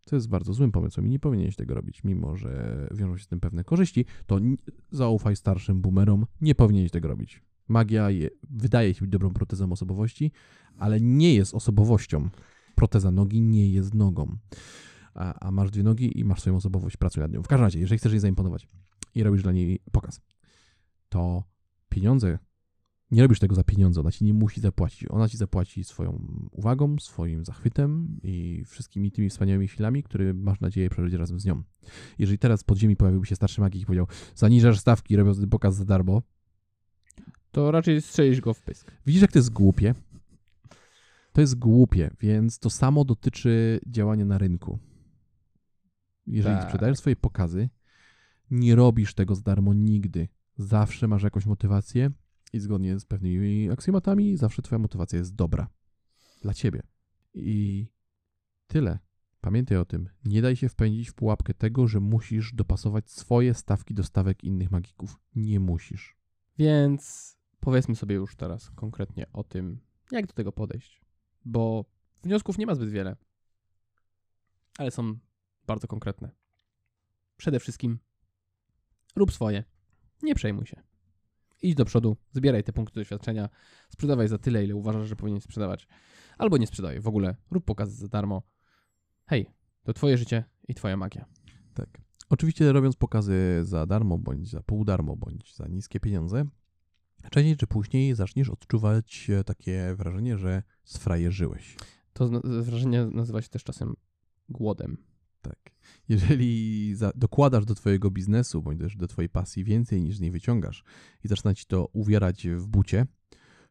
co 0.07 0.16
jest 0.16 0.29
bardzo 0.29 0.52
złym 0.52 0.72
pomysłem 0.72 1.07
i 1.07 1.11
nie 1.11 1.18
powinieneś 1.18 1.57
tego 1.57 1.74
robić, 1.74 2.05
mimo 2.05 2.37
że 2.37 2.88
wiążą 2.94 3.16
się 3.16 3.24
z 3.24 3.29
tym 3.29 3.40
pewne 3.40 3.64
korzyści, 3.64 4.05
to 4.26 4.38
zaufaj 4.90 5.37
starszym 5.37 5.81
boomerom, 5.81 6.26
nie 6.40 6.55
powinieneś 6.55 6.90
tego 6.90 7.09
robić. 7.09 7.42
Magia 7.68 8.11
je, 8.11 8.31
wydaje 8.50 8.94
się 8.94 9.00
być 9.00 9.11
dobrą 9.11 9.31
protezą 9.31 9.72
osobowości, 9.72 10.33
ale 10.79 11.00
nie 11.00 11.35
jest 11.35 11.55
osobowością. 11.55 12.29
Proteza 12.74 13.11
nogi 13.11 13.42
nie 13.42 13.70
jest 13.70 13.94
nogą. 13.94 14.37
a, 15.14 15.46
a 15.46 15.50
masz 15.50 15.70
dwie 15.70 15.83
nogi 15.83 16.20
i 16.20 16.24
masz 16.24 16.40
swoją 16.40 16.57
osobowość, 16.57 16.96
pracuj 16.96 17.20
nad 17.20 17.33
nią. 17.33 17.42
W 17.42 17.48
każdym 17.48 17.64
razie, 17.64 17.81
jeżeli 17.81 17.98
chcesz 17.98 18.12
jej 18.12 18.20
zaimponować 18.20 18.68
i 19.16 19.22
robisz 19.22 19.42
dla 19.42 19.52
niej 19.52 19.81
pokaz, 19.92 20.20
to 21.09 21.44
pieniądze, 21.88 22.38
nie 23.11 23.22
robisz 23.22 23.38
tego 23.38 23.55
za 23.55 23.64
pieniądze, 23.64 24.00
ona 24.00 24.12
ci 24.12 24.24
nie 24.24 24.35
musi 24.35 24.61
zapłacić. 24.61 25.05
Ona 25.11 25.29
ci 25.29 25.37
zapłaci 25.37 25.85
swoją 25.85 26.26
uwagą, 26.50 26.96
swoim 26.98 27.44
zachwytem 27.44 28.18
i 28.22 28.64
wszystkimi 28.66 29.12
tymi 29.12 29.29
wspaniałymi 29.29 29.68
chwilami, 29.68 30.02
które 30.02 30.35
masz 30.35 30.61
nadzieję 30.61 30.90
przeżyć 30.90 31.14
razem 31.14 31.40
z 31.40 31.44
nią. 31.44 31.62
Jeżeli 32.18 32.38
teraz 32.38 32.64
pod 32.64 32.79
ziemi 32.79 32.96
pojawiłby 32.96 33.26
się 33.26 33.37
starszy 33.37 33.61
magik 33.61 33.83
i 33.83 33.87
powiedział, 33.87 34.07
zaniżasz 34.35 34.79
stawki, 34.79 35.16
robiąc 35.16 35.40
ten 35.40 35.48
pokaz 35.48 35.74
za 35.76 35.85
darmo, 35.85 36.22
To 37.52 37.70
raczej 37.70 38.02
strzelisz 38.02 38.40
go 38.40 38.55
w 38.55 38.62
pysk. 38.62 38.92
Widzisz, 39.07 39.22
jak 39.22 39.33
to 39.33 39.38
jest 39.38 39.52
głupie? 39.52 39.94
To 41.33 41.40
jest 41.40 41.59
głupie, 41.59 42.11
więc 42.20 42.59
to 42.59 42.70
samo 42.70 43.05
dotyczy 43.05 43.81
działania 43.87 44.24
na 44.24 44.38
rynku. 44.38 44.79
Jeżeli 46.26 46.57
Tak. 46.57 46.64
sprzedajesz 46.64 46.98
swoje 46.98 47.16
pokazy, 47.16 47.68
nie 48.50 48.74
robisz 48.74 49.14
tego 49.14 49.35
za 49.35 49.42
darmo 49.42 49.74
nigdy. 49.74 50.28
Zawsze 50.56 51.09
masz 51.09 51.22
jakąś 51.22 51.46
motywację 51.46 52.11
i 52.52 52.61
zgodnie 52.61 52.98
z 52.98 53.04
pewnymi 53.04 53.70
aksjomatami, 53.70 54.37
zawsze 54.37 54.62
twoja 54.62 54.78
motywacja 54.78 55.18
jest 55.18 55.35
dobra. 55.35 55.68
Dla 56.42 56.54
ciebie. 56.54 56.82
I 57.35 57.88
tyle. 58.66 58.98
Pamiętaj 59.40 59.78
o 59.78 59.85
tym. 59.85 60.09
Nie 60.24 60.42
daj 60.42 60.56
się 60.56 60.68
wpędzić 60.68 61.11
w 61.11 61.14
pułapkę 61.14 61.54
tego, 61.54 61.88
że 61.88 62.00
musisz 62.00 62.54
dopasować 62.54 63.11
swoje 63.11 63.54
stawki 63.54 63.94
do 63.94 64.02
stawek 64.04 64.44
innych 64.44 64.70
magików. 64.70 65.20
Nie 65.35 65.61
musisz. 65.61 66.16
Więc 66.59 67.37
powiedzmy 67.61 67.96
sobie 67.96 68.14
już 68.14 68.37
teraz 68.37 68.70
konkretnie 68.70 69.26
o 69.32 69.44
tym, 69.44 69.80
jak 70.12 70.26
do 70.26 70.32
tego 70.32 70.52
podejść. 70.52 71.00
Bo 71.44 71.85
wniosków 72.22 72.59
nie 72.59 72.66
ma 72.66 72.74
zbyt 72.74 72.90
wiele, 72.90 73.16
ale 74.78 74.90
są 74.90 75.18
bardzo 75.66 75.87
konkretne. 75.87 76.30
Przede 77.37 77.61
wszystkim 77.61 77.98
rób 79.16 79.33
swoje. 79.33 79.64
Nie 80.22 80.35
przejmuj 80.35 80.66
się. 80.66 80.83
Idź 81.62 81.74
do 81.74 81.85
przodu, 81.85 82.16
zbieraj 82.33 82.64
te 82.64 82.72
punkty 82.72 83.00
doświadczenia, 83.00 83.48
sprzedawaj 83.88 84.29
za 84.29 84.38
tyle, 84.38 84.64
ile 84.64 84.74
uważasz, 84.74 85.09
że 85.09 85.16
powinien 85.16 85.40
sprzedawać. 85.40 85.88
Albo 86.38 86.57
nie 86.57 86.66
sprzedaj 86.66 87.00
w 87.00 87.09
ogóle, 87.09 87.37
rób 87.50 87.64
pokazy 87.64 87.96
za 87.96 88.09
darmo. 88.09 88.42
Hej, 89.26 89.50
to 89.83 89.92
twoje 89.92 90.18
życie 90.18 90.44
i 90.68 90.74
twoja 90.74 90.96
magia. 90.96 91.26
Tak. 91.74 92.00
Oczywiście 92.29 92.72
robiąc 92.72 92.96
pokazy 92.96 93.61
za 93.62 93.87
darmo, 93.87 94.18
bądź 94.18 94.50
za 94.50 94.62
pół 94.62 94.85
darmo, 94.85 95.16
bądź 95.16 95.55
za 95.55 95.68
niskie 95.68 96.00
pieniądze, 96.00 96.44
wcześniej 97.24 97.57
czy 97.57 97.66
później 97.66 98.14
zaczniesz 98.14 98.50
odczuwać 98.50 99.31
e, 99.31 99.44
takie 99.44 99.94
wrażenie, 99.94 100.38
że 100.38 100.62
sfrajerzyłeś. 100.85 101.76
To 102.12 102.29
wrażenie 102.42 103.07
nazywa 103.07 103.42
się 103.42 103.48
też 103.48 103.64
czasem 103.64 103.94
głodem. 104.48 104.96
Tak. 105.48 105.70
Jeżeli 106.09 106.94
za, 106.94 107.12
dokładasz 107.14 107.64
do 107.64 107.74
twojego 107.74 108.11
biznesu, 108.11 108.62
bądź 108.62 108.80
też 108.80 108.96
do 108.96 109.09
twojej 109.09 109.28
pasji 109.28 109.64
więcej 109.64 110.02
niż 110.02 110.16
z 110.16 110.20
niej 110.20 110.30
wyciągasz 110.30 110.85
i 111.24 111.28
zaczyna 111.28 111.54
ci 111.54 111.66
to 111.66 111.88
uwierać 111.92 112.48
w 112.48 112.66
bucie, 112.66 113.06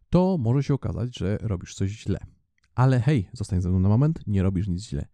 to 0.09 0.37
może 0.37 0.63
się 0.63 0.73
okazać, 0.73 1.17
że 1.17 1.37
robisz 1.41 1.75
coś 1.75 1.91
źle. 1.91 2.19
Ale 2.75 2.99
hej, 2.99 3.29
zostań 3.33 3.61
ze 3.61 3.69
mną 3.69 3.79
na 3.79 3.89
moment, 3.89 4.19
nie 4.27 4.43
robisz 4.43 4.67
nic 4.67 4.83
źle. 4.83 5.07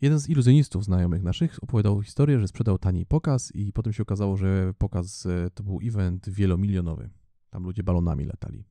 Jeden 0.00 0.18
z 0.18 0.28
iluzjonistów 0.28 0.84
znajomych 0.84 1.22
naszych 1.22 1.62
opowiadał 1.62 2.02
historię, 2.02 2.40
że 2.40 2.48
sprzedał 2.48 2.78
taniej 2.78 3.06
pokaz 3.06 3.52
i 3.54 3.72
potem 3.72 3.92
się 3.92 4.02
okazało, 4.02 4.36
że 4.36 4.74
pokaz 4.78 5.26
e, 5.26 5.50
to 5.54 5.62
był 5.62 5.80
event 5.82 6.30
wielomilionowy. 6.30 7.10
Tam 7.50 7.62
ludzie 7.62 7.82
balonami 7.82 8.24
latali. 8.24 8.64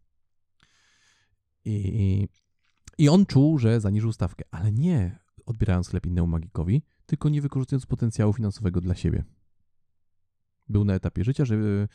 I, 1.66 2.28
I 2.98 3.10
on 3.10 3.26
czuł, 3.26 3.60
że 3.60 3.82
zaniżył 3.82 4.12
stawkę, 4.12 4.44
ale 4.52 4.72
nie 4.72 5.20
odbierając 5.46 5.90
chleb 5.90 6.06
innemu 6.06 6.28
magikowi, 6.28 6.84
tylko 7.08 7.30
nie 7.30 7.42
wykorzystując 7.42 7.86
potencjału 7.86 8.34
finansowego 8.34 8.82
dla 8.82 8.96
siebie. 8.96 9.24
Był 10.70 10.86
na 10.86 10.94
etapie 10.94 11.24
życia, 11.24 11.46
że 11.46 11.56
e, 11.56 11.88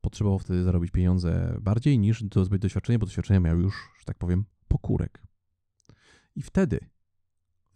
potrzebował 0.00 0.38
wtedy 0.38 0.62
zarobić 0.62 0.90
pieniądze 0.90 1.58
bardziej 1.60 1.98
niż 1.98 2.20
zdobyć 2.20 2.62
doświadczenie, 2.62 2.98
bo 2.98 3.06
doświadczenie 3.06 3.40
miał 3.40 3.60
już, 3.60 3.90
że 3.98 4.04
tak 4.04 4.18
powiem, 4.18 4.44
pokórek. 4.68 5.22
I 6.36 6.42
wtedy, 6.42 6.80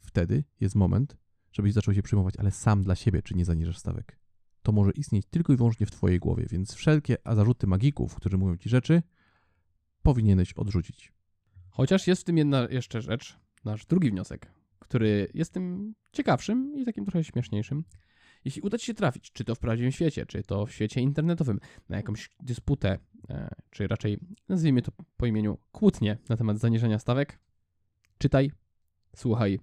wtedy 0.01 0.45
jest 0.61 0.75
moment, 0.75 1.17
żebyś 1.53 1.73
zaczął 1.73 1.95
się 1.95 2.03
przyjmować, 2.03 2.37
ale 2.37 2.51
sam 2.51 2.83
dla 2.83 2.95
siebie, 2.95 3.23
czy 3.23 3.35
nie 3.35 3.45
zaniżasz 3.45 3.79
stawek. 3.79 4.19
To 4.63 4.73
może 4.73 4.91
istnieć 4.91 5.27
tylko 5.31 5.53
i 5.53 5.57
wyłącznie 5.57 5.87
w 5.87 5.91
twojej 5.91 6.19
głowie, 6.19 6.47
więc 6.51 6.75
wszelkie 6.75 7.17
zarzuty 7.27 7.67
magików, 7.67 8.15
którzy 8.15 8.39
mówią 8.39 8.57
ci 8.57 8.69
rzeczy, 8.69 9.03
powinieneś 10.03 10.53
odrzucić. 10.53 11.13
Chociaż 11.69 12.07
jest 12.07 12.23
w 12.23 12.25
tym 12.25 12.39
jedna 12.39 12.69
jeszcze 12.71 13.03
rzecz, 13.03 13.39
nasz 13.65 13.87
drugi 13.87 14.11
wniosek, 14.11 14.53
który 14.85 15.31
jest 15.35 15.53
tym 15.53 15.94
ciekawszym 16.12 16.77
i 16.77 16.85
takim 16.85 17.05
trochę 17.05 17.25
śmieszniejszym. 17.25 17.85
Jeśli 18.44 18.62
uda 18.62 18.79
ci 18.79 18.87
się 18.87 18.94
trafić, 18.94 19.33
czy 19.33 19.44
to 19.44 19.55
w 19.55 19.59
prawdziwym 19.59 19.92
świecie, 19.92 20.27
czy 20.27 20.42
to 20.42 20.66
w 20.66 20.73
świecie 20.73 21.01
internetowym, 21.01 21.61
na 21.88 21.97
jakąś 21.97 22.31
dysputę, 22.40 22.99
e, 23.31 23.49
czy 23.70 23.87
raczej 23.87 24.18
nazwijmy 24.49 24.83
to 24.83 24.92
po 25.16 25.27
imieniu 25.27 25.59
kłótnię 25.73 26.18
na 26.29 26.37
temat 26.37 26.59
zaniżania 26.59 26.99
stawek, 26.99 27.38
czytaj, 28.18 28.53
słuchaj, 29.16 29.61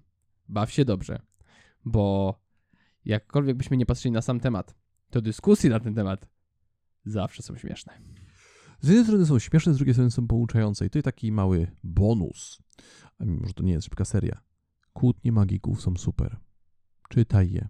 baw 0.48 0.72
się 0.72 0.84
dobrze, 0.84 1.18
bo 1.84 2.34
jakkolwiek 3.04 3.56
byśmy 3.56 3.76
nie 3.76 3.86
patrzyli 3.86 4.12
na 4.12 4.22
sam 4.22 4.40
temat, 4.40 4.74
to 5.10 5.20
dyskusje 5.20 5.70
na 5.70 5.80
ten 5.80 5.94
temat 5.94 6.28
zawsze 7.04 7.42
są 7.42 7.56
śmieszne. 7.56 7.92
Z 8.80 8.88
jednej 8.88 9.04
strony 9.04 9.26
są 9.26 9.38
śmieszne, 9.38 9.74
z 9.74 9.76
drugiej 9.76 9.94
strony 9.94 10.10
są 10.10 10.26
pouczające 10.26 10.86
i 10.86 10.90
to 10.90 10.98
jest 10.98 11.04
taki 11.04 11.32
mały 11.32 11.70
bonus. 11.84 12.62
A 13.18 13.24
mimo, 13.24 13.46
że 13.46 13.54
to 13.54 13.62
nie 13.62 13.72
jest 13.72 13.84
szybka 13.84 14.04
seria. 14.04 14.40
Kłótnie 14.92 15.32
magików 15.32 15.82
są 15.82 15.96
super. 15.96 16.36
Czytaj 17.08 17.50
je. 17.50 17.68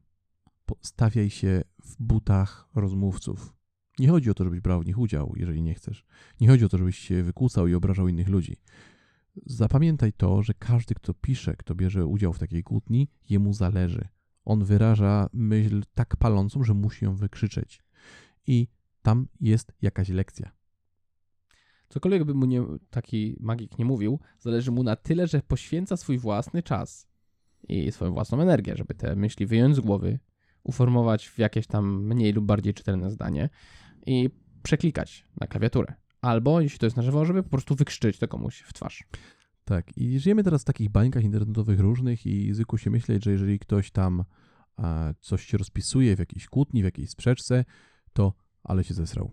Stawiaj 0.81 1.31
się 1.31 1.63
w 1.85 1.97
butach 1.99 2.69
rozmówców. 2.75 3.55
Nie 3.99 4.09
chodzi 4.09 4.31
o 4.31 4.35
to, 4.35 4.45
żebyś 4.45 4.61
brał 4.61 4.81
w 4.81 4.87
nich 4.87 4.99
udział, 4.99 5.33
jeżeli 5.37 5.63
nie 5.63 5.75
chcesz. 5.75 6.05
Nie 6.41 6.49
chodzi 6.49 6.65
o 6.65 6.69
to, 6.69 6.79
żebyś 6.79 6.99
się 6.99 7.23
wykłócał 7.23 7.69
i 7.69 7.75
obrażał 7.75 8.09
innych 8.09 8.29
ludzi. 8.29 8.57
Zapamiętaj 9.47 10.13
to, 10.13 10.43
że 10.43 10.55
każdy, 10.55 10.95
kto 10.95 11.15
pisze, 11.15 11.57
kto 11.57 11.75
bierze 11.75 12.07
udział 12.07 12.33
w 12.33 12.39
takiej 12.39 12.63
kłótni, 12.63 13.09
jemu 13.29 13.53
zależy. 13.53 14.09
On 14.45 14.65
wyraża 14.65 15.29
myśl 15.33 15.83
tak 15.95 16.17
palącą, 16.17 16.65
że 16.65 16.75
musi 16.75 17.05
ją 17.05 17.15
wykrzyczeć. 17.15 17.83
I 18.47 18.69
tam 19.03 19.29
jest 19.41 19.73
jakaś 19.83 20.09
lekcja. 20.09 20.53
Cokolwiek 21.89 22.25
by 22.25 22.35
mu 22.35 22.47
nie, 22.47 22.65
taki 22.91 23.37
magik 23.41 23.79
nie 23.79 23.85
mówił, 23.85 24.21
zależy 24.39 24.71
mu 24.71 24.83
na 24.83 24.97
tyle, 24.97 25.27
że 25.27 25.43
poświęca 25.43 25.97
swój 25.97 26.19
własny 26.19 26.63
czas 26.63 27.12
i 27.69 27.93
swoją 27.93 28.13
własną 28.13 28.41
energię, 28.41 28.77
żeby 28.77 28.95
te 28.95 29.17
myśli 29.17 29.47
wyjąć 29.47 29.77
z 29.77 29.81
głowy, 29.81 30.19
uformować 30.63 31.29
w 31.29 31.39
jakieś 31.39 31.67
tam 31.67 32.07
mniej 32.07 32.33
lub 32.33 32.45
bardziej 32.45 32.75
czytelne 32.75 33.11
zdanie 33.11 33.49
i 34.07 34.31
przeklikać 34.63 35.25
na 35.41 35.47
klawiaturę. 35.47 35.95
Albo, 36.21 36.61
jeśli 36.61 36.79
to 36.79 36.87
jest 36.87 36.97
na 36.97 37.03
żywo, 37.03 37.25
żeby 37.25 37.43
po 37.43 37.49
prostu 37.49 37.75
wykrzyczeć 37.75 38.19
to 38.19 38.29
komuś 38.29 38.61
w 38.61 38.73
twarz. 38.73 39.05
Tak, 39.65 39.97
i 39.97 40.19
żyjemy 40.19 40.45
teraz 40.45 40.63
w 40.63 40.65
takich 40.65 40.91
bańkach 40.91 41.25
internetowych 41.25 41.81
różnych 41.81 42.27
i 42.27 42.55
zwykło 42.55 42.79
się 42.79 42.91
myśleć, 42.91 43.25
że 43.25 43.31
jeżeli 43.31 43.59
ktoś 43.59 43.91
tam 43.91 44.25
a, 44.77 45.15
coś 45.21 45.47
się 45.47 45.59
rozpisuje 45.59 46.17
w 46.17 46.19
jakiejś 46.19 46.47
kłótni, 46.47 46.83
w 46.83 46.85
jakiejś 46.85 47.11
sprzeczce, 47.11 47.65
to 48.13 48.33
ale 48.65 48.85
się 48.85 48.95
zesrał. 48.95 49.33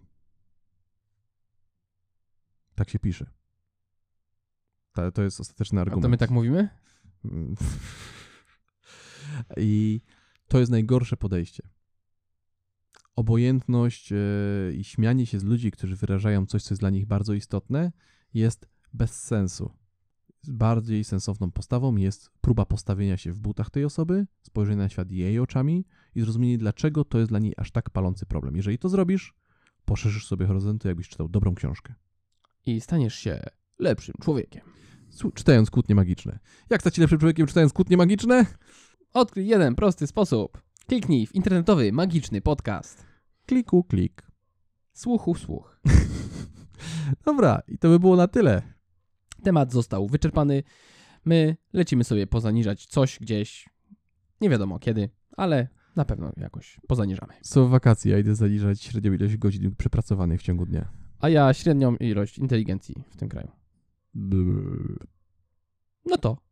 Tak 2.75 2.89
się 2.89 2.99
pisze. 2.99 3.25
Ta, 4.93 5.11
to 5.11 5.23
jest 5.23 5.39
ostateczny 5.39 5.79
A 5.79 5.81
argument. 5.81 6.03
to 6.03 6.09
my 6.09 6.17
tak 6.17 6.29
mówimy? 6.29 6.69
I 9.57 10.01
to 10.47 10.59
jest 10.59 10.71
najgorsze 10.71 11.17
podejście. 11.17 11.63
Obojętność 13.15 14.11
e, 14.11 14.15
i 14.73 14.83
śmianie 14.83 15.25
się 15.25 15.39
z 15.39 15.43
ludzi, 15.43 15.71
którzy 15.71 15.95
wyrażają 15.95 16.45
coś, 16.45 16.63
co 16.63 16.73
jest 16.73 16.81
dla 16.81 16.89
nich 16.89 17.05
bardzo 17.05 17.33
istotne, 17.33 17.91
jest 18.33 18.69
bez 18.93 19.23
sensu. 19.23 19.71
Bardziej 20.47 21.03
sensowną 21.03 21.51
postawą 21.51 21.95
jest 21.95 22.31
próba 22.41 22.65
postawienia 22.65 23.17
się 23.17 23.33
w 23.33 23.39
butach 23.39 23.69
tej 23.69 23.85
osoby, 23.85 24.27
spojrzenia 24.41 24.83
na 24.83 24.89
świat 24.89 25.11
jej 25.11 25.39
oczami 25.39 25.85
i 26.15 26.21
zrozumienie, 26.21 26.57
dlaczego 26.57 27.05
to 27.05 27.19
jest 27.19 27.31
dla 27.31 27.39
niej 27.39 27.53
aż 27.57 27.71
tak 27.71 27.89
palący 27.89 28.25
problem. 28.25 28.55
Jeżeli 28.55 28.77
to 28.77 28.89
zrobisz, 28.89 29.33
poszerzysz 29.85 30.27
sobie 30.27 30.45
horyzonty, 30.45 30.87
jakbyś 30.87 31.09
czytał 31.09 31.29
dobrą 31.29 31.55
książkę. 31.55 31.93
I 32.65 32.81
staniesz 32.81 33.15
się 33.15 33.39
lepszym 33.79 34.15
człowiekiem. 34.21 34.61
Czytając 35.33 35.69
kłótnie 35.69 35.95
magiczne. 35.95 36.39
Jak 36.69 36.81
stać 36.81 36.95
się 36.95 37.01
lepszym 37.01 37.19
człowiekiem, 37.19 37.47
czytając 37.47 37.73
kłótnie 37.73 37.97
magiczne? 37.97 38.45
Odkryj 39.13 39.47
jeden 39.47 39.75
prosty 39.75 40.07
sposób. 40.07 40.61
Kliknij 40.87 41.27
w 41.27 41.35
internetowy, 41.35 41.91
magiczny 41.91 42.41
podcast. 42.41 43.05
Kliku, 43.45 43.83
klik. 43.83 44.31
Słuchu, 44.93 45.35
słuch. 45.35 45.79
Dobra, 47.25 47.61
i 47.67 47.77
to 47.77 47.89
by 47.89 47.99
było 47.99 48.15
na 48.15 48.27
tyle. 48.27 48.61
Temat 49.43 49.71
został 49.71 50.07
wyczerpany. 50.07 50.63
My 51.25 51.57
lecimy 51.73 52.03
sobie 52.03 52.27
pozaniżać 52.27 52.85
coś 52.85 53.19
gdzieś. 53.19 53.69
Nie 54.41 54.49
wiadomo 54.49 54.79
kiedy, 54.79 55.09
ale 55.37 55.67
na 55.95 56.05
pewno 56.05 56.31
jakoś 56.37 56.79
pozaniżamy. 56.87 57.33
Są 57.41 57.67
wakacje, 57.67 58.11
ja 58.11 58.19
idę 58.19 58.35
zaliczać 58.35 58.81
średnią 58.81 59.13
ilość 59.13 59.37
godzin 59.37 59.75
przepracowanych 59.75 60.39
w 60.39 60.43
ciągu 60.43 60.65
dnia. 60.65 60.91
A 61.19 61.29
ja 61.29 61.53
średnią 61.53 61.95
ilość 61.95 62.37
inteligencji 62.37 63.03
w 63.09 63.17
tym 63.17 63.29
kraju. 63.29 63.51
No 66.05 66.17
to 66.21 66.48